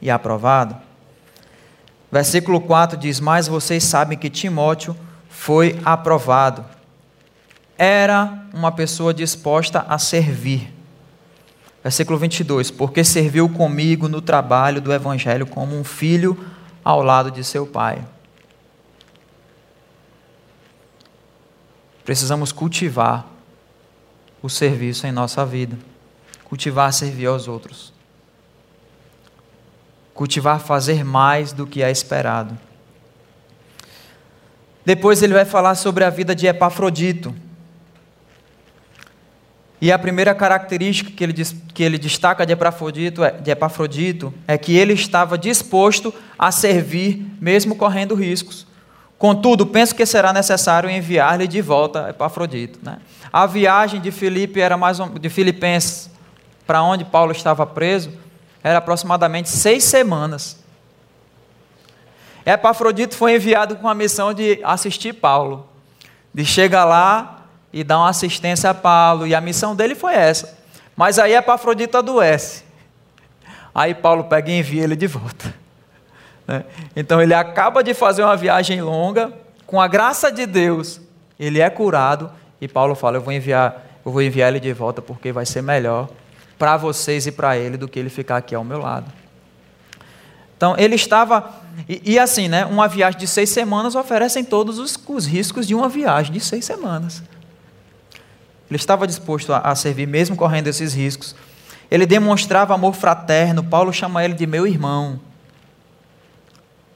[0.04, 0.76] e aprovado?
[2.12, 4.94] Versículo 4 diz: Mas vocês sabem que Timóteo
[5.28, 6.64] foi aprovado.
[7.76, 10.72] Era uma pessoa disposta a servir.
[11.82, 16.38] Versículo 22: Porque serviu comigo no trabalho do evangelho como um filho
[16.84, 18.04] ao lado de seu pai.
[22.04, 23.26] Precisamos cultivar
[24.42, 25.78] o serviço em nossa vida.
[26.44, 27.93] Cultivar servir aos outros.
[30.14, 32.56] Cultivar fazer mais do que é esperado.
[34.84, 37.34] Depois ele vai falar sobre a vida de Epafrodito.
[39.80, 41.34] E a primeira característica que ele,
[41.74, 47.26] que ele destaca de Epafrodito, é, de Epafrodito é que ele estava disposto a servir,
[47.40, 48.66] mesmo correndo riscos.
[49.18, 52.78] Contudo, penso que será necessário enviar-lhe de volta Epafrodito.
[52.82, 52.98] Né?
[53.32, 56.10] A viagem de Filipe era mais um, de Filipenses
[56.66, 58.10] para onde Paulo estava preso
[58.64, 60.56] era aproximadamente seis semanas.
[62.46, 65.68] Epafrodito foi enviado com a missão de assistir Paulo,
[66.32, 70.58] de chegar lá e dá uma assistência a Paulo, e a missão dele foi essa.
[70.96, 72.64] Mas aí Epafrodito adoece.
[73.74, 75.54] Aí Paulo pega e envia ele de volta.
[76.46, 76.62] Né?
[76.94, 79.32] Então ele acaba de fazer uma viagem longa,
[79.66, 81.00] com a graça de Deus,
[81.40, 85.00] ele é curado, e Paulo fala: Eu vou enviar, eu vou enviar ele de volta
[85.00, 86.06] porque vai ser melhor
[86.58, 89.12] para vocês e para ele do que ele ficar aqui ao meu lado.
[90.56, 91.62] Então ele estava.
[91.88, 92.64] E, e, assim, né?
[92.64, 96.64] Uma viagem de seis semanas oferecem todos os, os, riscos de uma viagem de seis
[96.64, 97.22] semanas.
[98.70, 101.34] Ele estava disposto a, a servir, mesmo correndo esses riscos.
[101.90, 103.62] Ele demonstrava amor fraterno.
[103.62, 105.20] Paulo chama ele de meu irmão.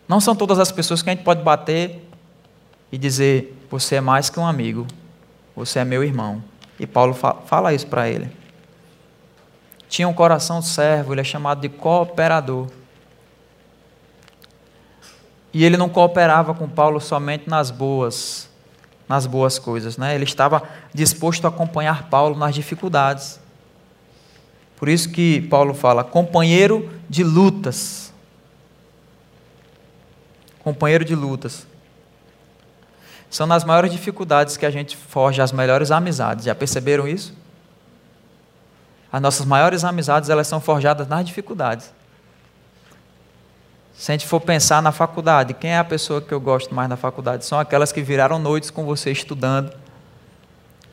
[0.09, 2.09] Não são todas as pessoas que a gente pode bater
[2.91, 4.87] e dizer: Você é mais que um amigo,
[5.55, 6.43] você é meu irmão.
[6.81, 8.38] E Paulo fala isso para ele.
[9.89, 12.69] Tinha um coração servo, ele é chamado de cooperador.
[15.53, 18.49] E ele não cooperava com Paulo somente nas boas,
[19.09, 20.15] nas boas coisas, né?
[20.15, 20.63] Ele estava
[20.93, 23.41] disposto a acompanhar Paulo nas dificuldades.
[24.77, 28.13] Por isso que Paulo fala companheiro de lutas.
[30.63, 31.67] Companheiro de lutas.
[33.31, 36.45] São nas maiores dificuldades que a gente forja as melhores amizades.
[36.45, 37.35] Já perceberam isso?
[39.11, 41.93] As nossas maiores amizades, elas são forjadas nas dificuldades.
[43.95, 46.89] Se a gente for pensar na faculdade, quem é a pessoa que eu gosto mais
[46.89, 47.45] na faculdade?
[47.45, 49.73] São aquelas que viraram noites com você estudando,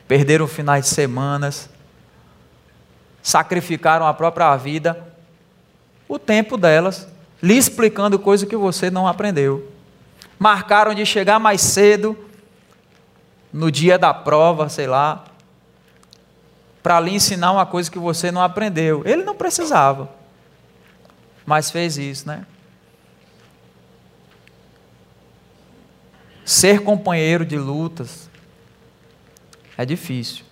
[0.08, 1.68] perderam finais de semanas,
[3.22, 5.06] sacrificaram a própria vida,
[6.08, 7.06] o tempo delas,
[7.42, 9.70] lhe explicando coisa que você não aprendeu.
[10.38, 12.18] Marcaram de chegar mais cedo,
[13.52, 15.24] no dia da prova, sei lá,
[16.86, 19.02] para lhe ensinar uma coisa que você não aprendeu.
[19.04, 20.08] Ele não precisava,
[21.44, 22.46] mas fez isso, né?
[26.44, 28.30] Ser companheiro de lutas
[29.76, 30.44] é difícil.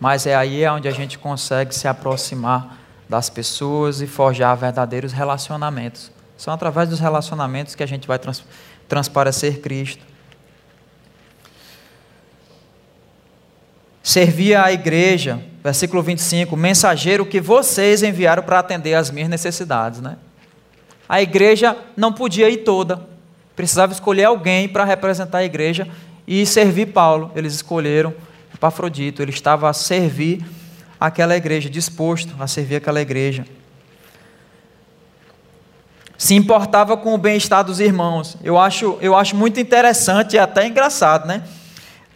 [0.00, 6.10] Mas é aí onde a gente consegue se aproximar das pessoas e forjar verdadeiros relacionamentos.
[6.38, 8.42] São através dos relacionamentos que a gente vai trans
[8.88, 10.02] transparecer Cristo.
[14.14, 20.00] Servia a igreja, versículo 25, mensageiro que vocês enviaram para atender às minhas necessidades.
[20.00, 20.16] Né?
[21.08, 23.04] A igreja não podia ir toda,
[23.56, 25.88] precisava escolher alguém para representar a igreja
[26.28, 27.32] e servir Paulo.
[27.34, 28.14] Eles escolheram
[28.54, 30.46] Epafrodito, ele estava a servir
[31.00, 33.44] aquela igreja, disposto a servir aquela igreja.
[36.16, 38.36] Se importava com o bem-estar dos irmãos.
[38.44, 41.42] Eu acho, eu acho muito interessante e até engraçado, né?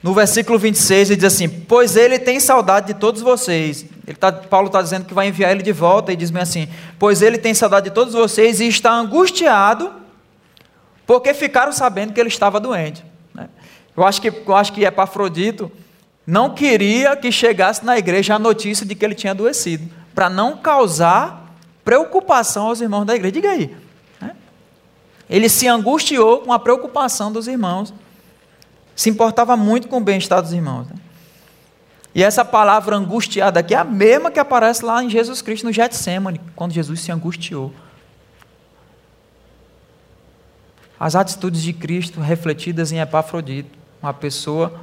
[0.02, 3.84] No versículo 26 ele diz assim: Pois ele tem saudade de todos vocês.
[4.06, 6.68] Ele tá, Paulo está dizendo que vai enviar ele de volta e diz bem assim:
[6.98, 9.92] Pois ele tem saudade de todos vocês e está angustiado
[11.08, 13.02] porque ficaram sabendo que ele estava doente.
[13.34, 13.48] Né?
[13.96, 15.72] Eu acho que, eu acho que Epafrodito
[16.26, 20.58] não queria que chegasse na igreja a notícia de que ele tinha adoecido, para não
[20.58, 23.32] causar preocupação aos irmãos da igreja.
[23.32, 23.74] Diga aí.
[24.20, 24.36] Né?
[25.30, 27.94] Ele se angustiou com a preocupação dos irmãos,
[28.98, 30.88] se importava muito com o bem-estar dos irmãos.
[30.88, 30.96] Né?
[32.12, 35.72] E essa palavra angustiada aqui é a mesma que aparece lá em Jesus Cristo no
[35.72, 37.72] Getsemane, quando Jesus se angustiou.
[40.98, 43.70] as atitudes de Cristo refletidas em Epafrodito,
[44.02, 44.80] uma pessoa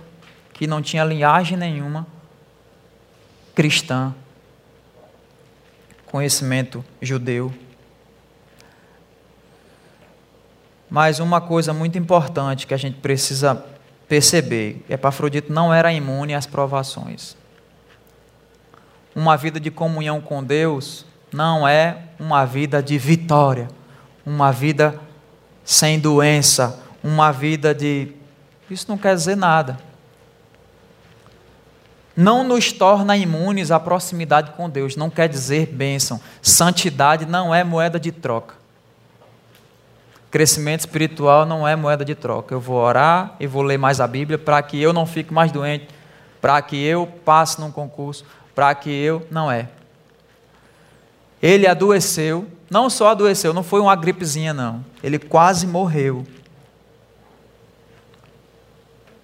[0.53, 2.07] que não tinha linhagem nenhuma
[3.53, 4.15] cristã,
[6.05, 7.53] conhecimento judeu.
[10.89, 13.74] Mas uma coisa muito importante que a gente precisa
[14.07, 17.35] perceber: Epafrodito não era imune às provações.
[19.15, 23.67] Uma vida de comunhão com Deus não é uma vida de vitória,
[24.25, 24.99] uma vida
[25.63, 28.11] sem doença, uma vida de.
[28.69, 29.77] Isso não quer dizer nada.
[32.15, 36.19] Não nos torna imunes à proximidade com Deus, não quer dizer bênção.
[36.41, 38.55] Santidade não é moeda de troca.
[40.35, 42.53] Crescimento espiritual não é moeda de troca.
[42.53, 45.49] Eu vou orar e vou ler mais a Bíblia para que eu não fique mais
[45.49, 45.87] doente,
[46.41, 49.25] para que eu passe num concurso, para que eu.
[49.31, 49.69] Não é.
[51.41, 54.83] Ele adoeceu, não só adoeceu, não foi uma gripezinha, não.
[55.01, 56.27] Ele quase morreu.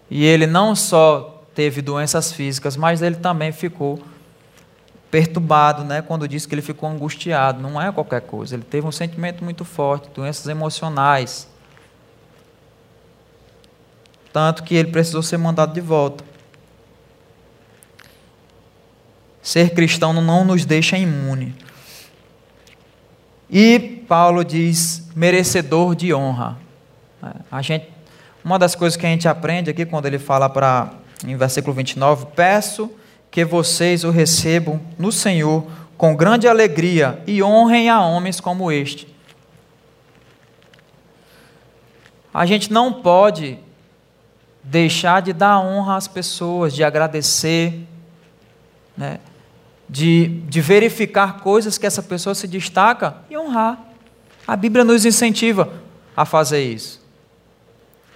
[0.10, 4.02] E ele não só teve doenças físicas, mas ele também ficou
[5.12, 6.02] perturbado, né?
[6.02, 8.56] Quando disse que ele ficou angustiado, não é qualquer coisa.
[8.56, 11.48] Ele teve um sentimento muito forte, doenças emocionais.
[14.32, 16.24] Tanto que ele precisou ser mandado de volta.
[19.42, 21.54] Ser cristão não nos deixa imune.
[23.50, 26.58] E Paulo diz merecedor de honra.
[27.52, 27.90] A gente,
[28.46, 30.94] Uma das coisas que a gente aprende aqui quando ele fala para
[31.26, 32.90] em versículo 29, peço
[33.32, 35.66] que vocês o recebam no Senhor
[35.98, 39.08] com grande alegria e honrem a homens como este.
[42.34, 43.58] A gente não pode
[44.64, 47.88] deixar de dar honra às pessoas, de agradecer,
[48.96, 49.20] né?
[49.92, 53.78] de, de verificar coisas que essa pessoa se destaca e honrar.
[54.48, 55.72] A Bíblia nos incentiva
[56.16, 57.02] a fazer isso.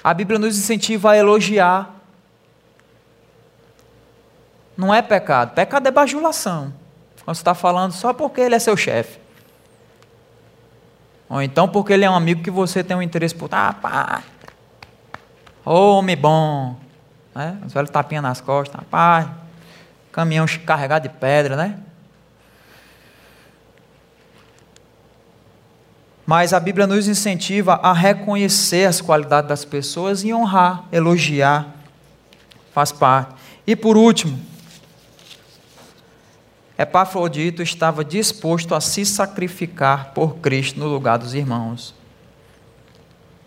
[0.03, 1.94] A Bíblia nos incentiva a elogiar.
[4.77, 5.53] Não é pecado.
[5.53, 6.73] Pecado é bajulação.
[7.23, 9.19] Quando você está falando só porque ele é seu chefe.
[11.29, 13.49] Ou então porque ele é um amigo que você tem um interesse por.
[13.51, 14.21] Ah, pá.
[15.65, 16.77] Homem bom.
[17.33, 17.57] Né?
[17.65, 18.79] Os velhos tapinha nas costas.
[18.79, 19.27] Rapaz.
[20.11, 21.79] Caminhão carregado de pedra, né?
[26.25, 31.67] Mas a Bíblia nos incentiva a reconhecer as qualidades das pessoas e honrar, elogiar.
[32.73, 33.35] Faz parte.
[33.67, 34.39] E por último,
[36.77, 41.93] Epafrodito estava disposto a se sacrificar por Cristo no lugar dos irmãos.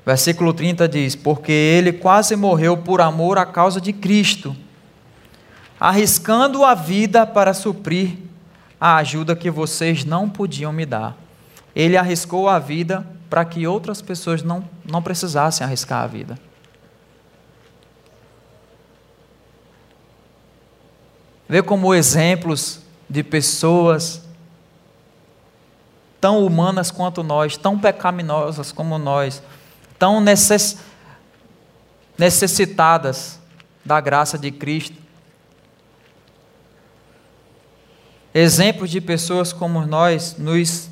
[0.05, 4.57] Versículo 30 diz: Porque ele quase morreu por amor à causa de Cristo,
[5.79, 8.17] arriscando a vida para suprir
[8.81, 11.15] a ajuda que vocês não podiam me dar.
[11.77, 16.39] Ele arriscou a vida para que outras pessoas não, não precisassem arriscar a vida.
[21.47, 24.23] Vê como exemplos de pessoas
[26.21, 29.43] tão humanas quanto nós, tão pecaminosas como nós,
[29.99, 30.79] tão necess...
[32.17, 33.39] necessitadas
[33.85, 34.97] da graça de Cristo.
[38.35, 40.91] Exemplos de pessoas como nós nos,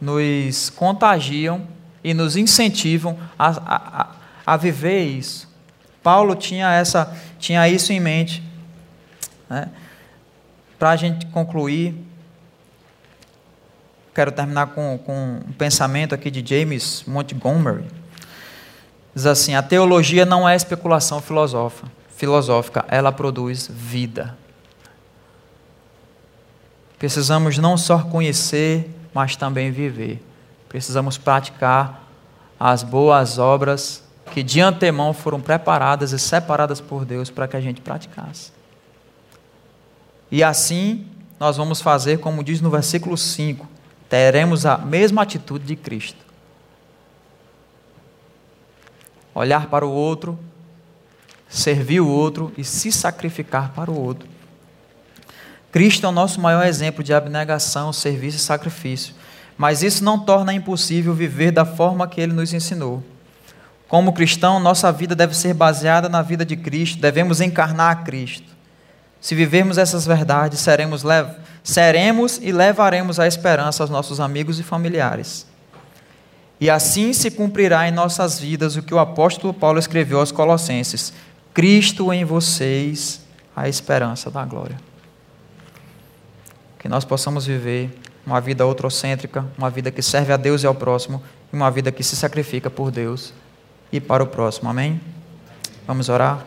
[0.00, 1.66] nos contagiam
[2.04, 4.10] e nos incentivam a, a,
[4.46, 5.48] a viver isso.
[6.02, 8.42] Paulo tinha, essa, tinha isso em mente.
[9.48, 9.68] Né?
[10.78, 11.94] Para a gente concluir,
[14.14, 17.84] quero terminar com, com um pensamento aqui de James Montgomery.
[19.14, 24.36] Diz assim: a teologia não é especulação filosófica, filosófica ela produz vida.
[26.98, 30.22] Precisamos não só conhecer, mas também viver.
[30.68, 32.04] Precisamos praticar
[32.58, 34.02] as boas obras
[34.32, 38.55] que de antemão foram preparadas e separadas por Deus para que a gente praticasse.
[40.30, 41.06] E assim
[41.38, 43.66] nós vamos fazer, como diz no versículo 5,
[44.08, 46.24] teremos a mesma atitude de Cristo.
[49.34, 50.38] Olhar para o outro,
[51.48, 54.28] servir o outro e se sacrificar para o outro.
[55.70, 59.14] Cristo é o nosso maior exemplo de abnegação, serviço e sacrifício.
[59.58, 63.04] Mas isso não torna impossível viver da forma que ele nos ensinou.
[63.88, 68.55] Como cristão, nossa vida deve ser baseada na vida de Cristo, devemos encarnar a Cristo.
[69.26, 71.02] Se vivermos essas verdades, seremos,
[71.64, 75.44] seremos e levaremos a esperança aos nossos amigos e familiares.
[76.60, 81.12] E assim se cumprirá em nossas vidas o que o apóstolo Paulo escreveu aos Colossenses:
[81.52, 83.20] Cristo em vocês,
[83.56, 84.76] a esperança da glória.
[86.78, 90.74] Que nós possamos viver uma vida outrocêntrica, uma vida que serve a Deus e ao
[90.76, 91.20] próximo,
[91.52, 93.34] e uma vida que se sacrifica por Deus
[93.90, 94.70] e para o próximo.
[94.70, 95.00] Amém?
[95.84, 96.46] Vamos orar?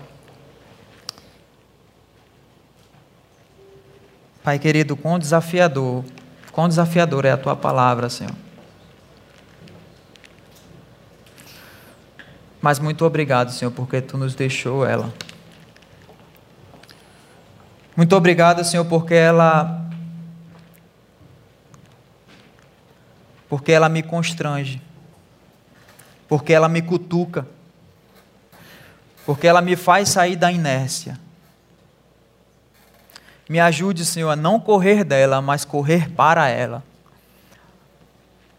[4.44, 6.04] Pai querido, quão desafiador,
[6.52, 8.34] quão desafiador é a tua palavra, Senhor.
[12.62, 15.14] Mas muito obrigado, Senhor, porque tu nos deixou ela.
[17.96, 19.80] Muito obrigado, Senhor, porque ela
[23.50, 24.82] porque ela me constrange.
[26.28, 27.48] Porque ela me cutuca.
[29.26, 31.20] Porque ela me faz sair da inércia.
[33.50, 36.84] Me ajude, Senhor, a não correr dela, mas correr para ela.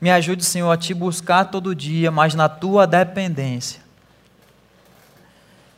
[0.01, 3.81] Me ajude, Senhor, a te buscar todo dia, mas na tua dependência.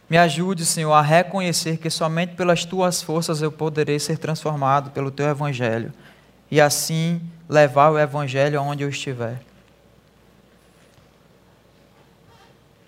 [0.09, 5.11] Me ajude, Senhor, a reconhecer que somente pelas tuas forças eu poderei ser transformado pelo
[5.11, 5.93] teu evangelho
[6.51, 9.41] e assim levar o evangelho aonde eu estiver.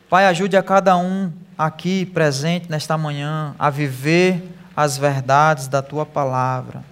[0.08, 4.42] Pai, ajude a cada um aqui presente nesta manhã a viver
[4.76, 6.82] as verdades da tua palavra,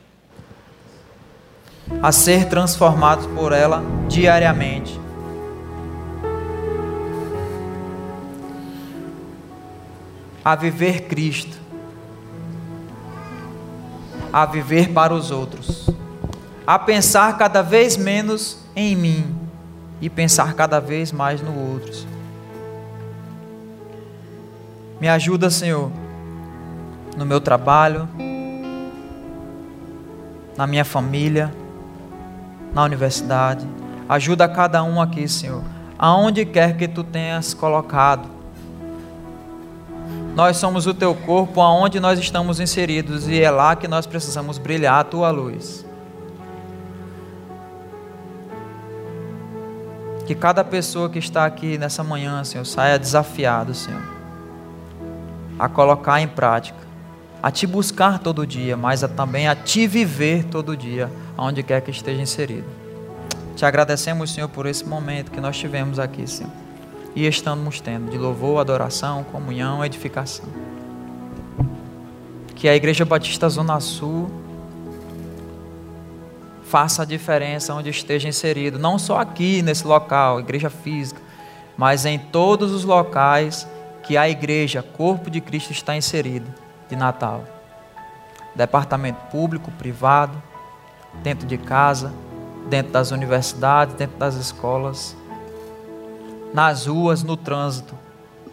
[2.02, 5.00] a ser transformados por ela diariamente.
[10.44, 11.56] A viver Cristo,
[14.32, 15.88] a viver para os outros,
[16.66, 19.36] a pensar cada vez menos em mim
[20.00, 21.92] e pensar cada vez mais no outro.
[25.00, 25.92] Me ajuda, Senhor,
[27.16, 28.08] no meu trabalho,
[30.56, 31.52] na minha família,
[32.74, 33.66] na universidade.
[34.08, 35.62] Ajuda cada um aqui, Senhor,
[35.98, 38.28] aonde quer que tu tenhas colocado.
[40.34, 44.56] Nós somos o teu corpo aonde nós estamos inseridos e é lá que nós precisamos
[44.56, 45.84] brilhar a tua luz.
[50.26, 54.00] Que cada pessoa que está aqui nessa manhã, Senhor, saia desafiado, Senhor,
[55.58, 56.81] a colocar em prática,
[57.42, 61.80] a te buscar todo dia, mas a, também a te viver todo dia, aonde quer
[61.80, 62.66] que esteja inserido.
[63.56, 66.52] Te agradecemos, Senhor, por esse momento que nós tivemos aqui, Senhor,
[67.16, 70.46] e estamos tendo de louvor, adoração, comunhão, edificação.
[72.54, 74.30] Que a Igreja Batista Zona Sul
[76.62, 81.20] faça a diferença onde esteja inserido, não só aqui nesse local, igreja física,
[81.76, 83.66] mas em todos os locais
[84.04, 86.61] que a igreja, corpo de Cristo, está inserido
[86.92, 87.44] de Natal.
[88.54, 90.40] Departamento público, privado,
[91.22, 92.12] dentro de casa,
[92.68, 95.16] dentro das universidades, dentro das escolas,
[96.52, 97.94] nas ruas, no trânsito,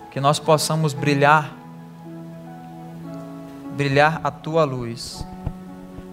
[0.09, 1.53] que nós possamos brilhar,
[3.75, 5.25] brilhar a tua luz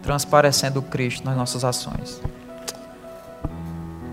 [0.03, 2.21] transparecendo Cristo nas nossas ações.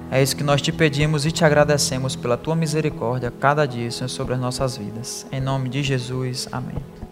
[0.10, 4.10] É isso que nós te pedimos e te agradecemos pela tua misericórdia cada dia, Senhor,
[4.10, 5.26] sobre as nossas vidas.
[5.32, 7.03] Em nome de Jesus, amém.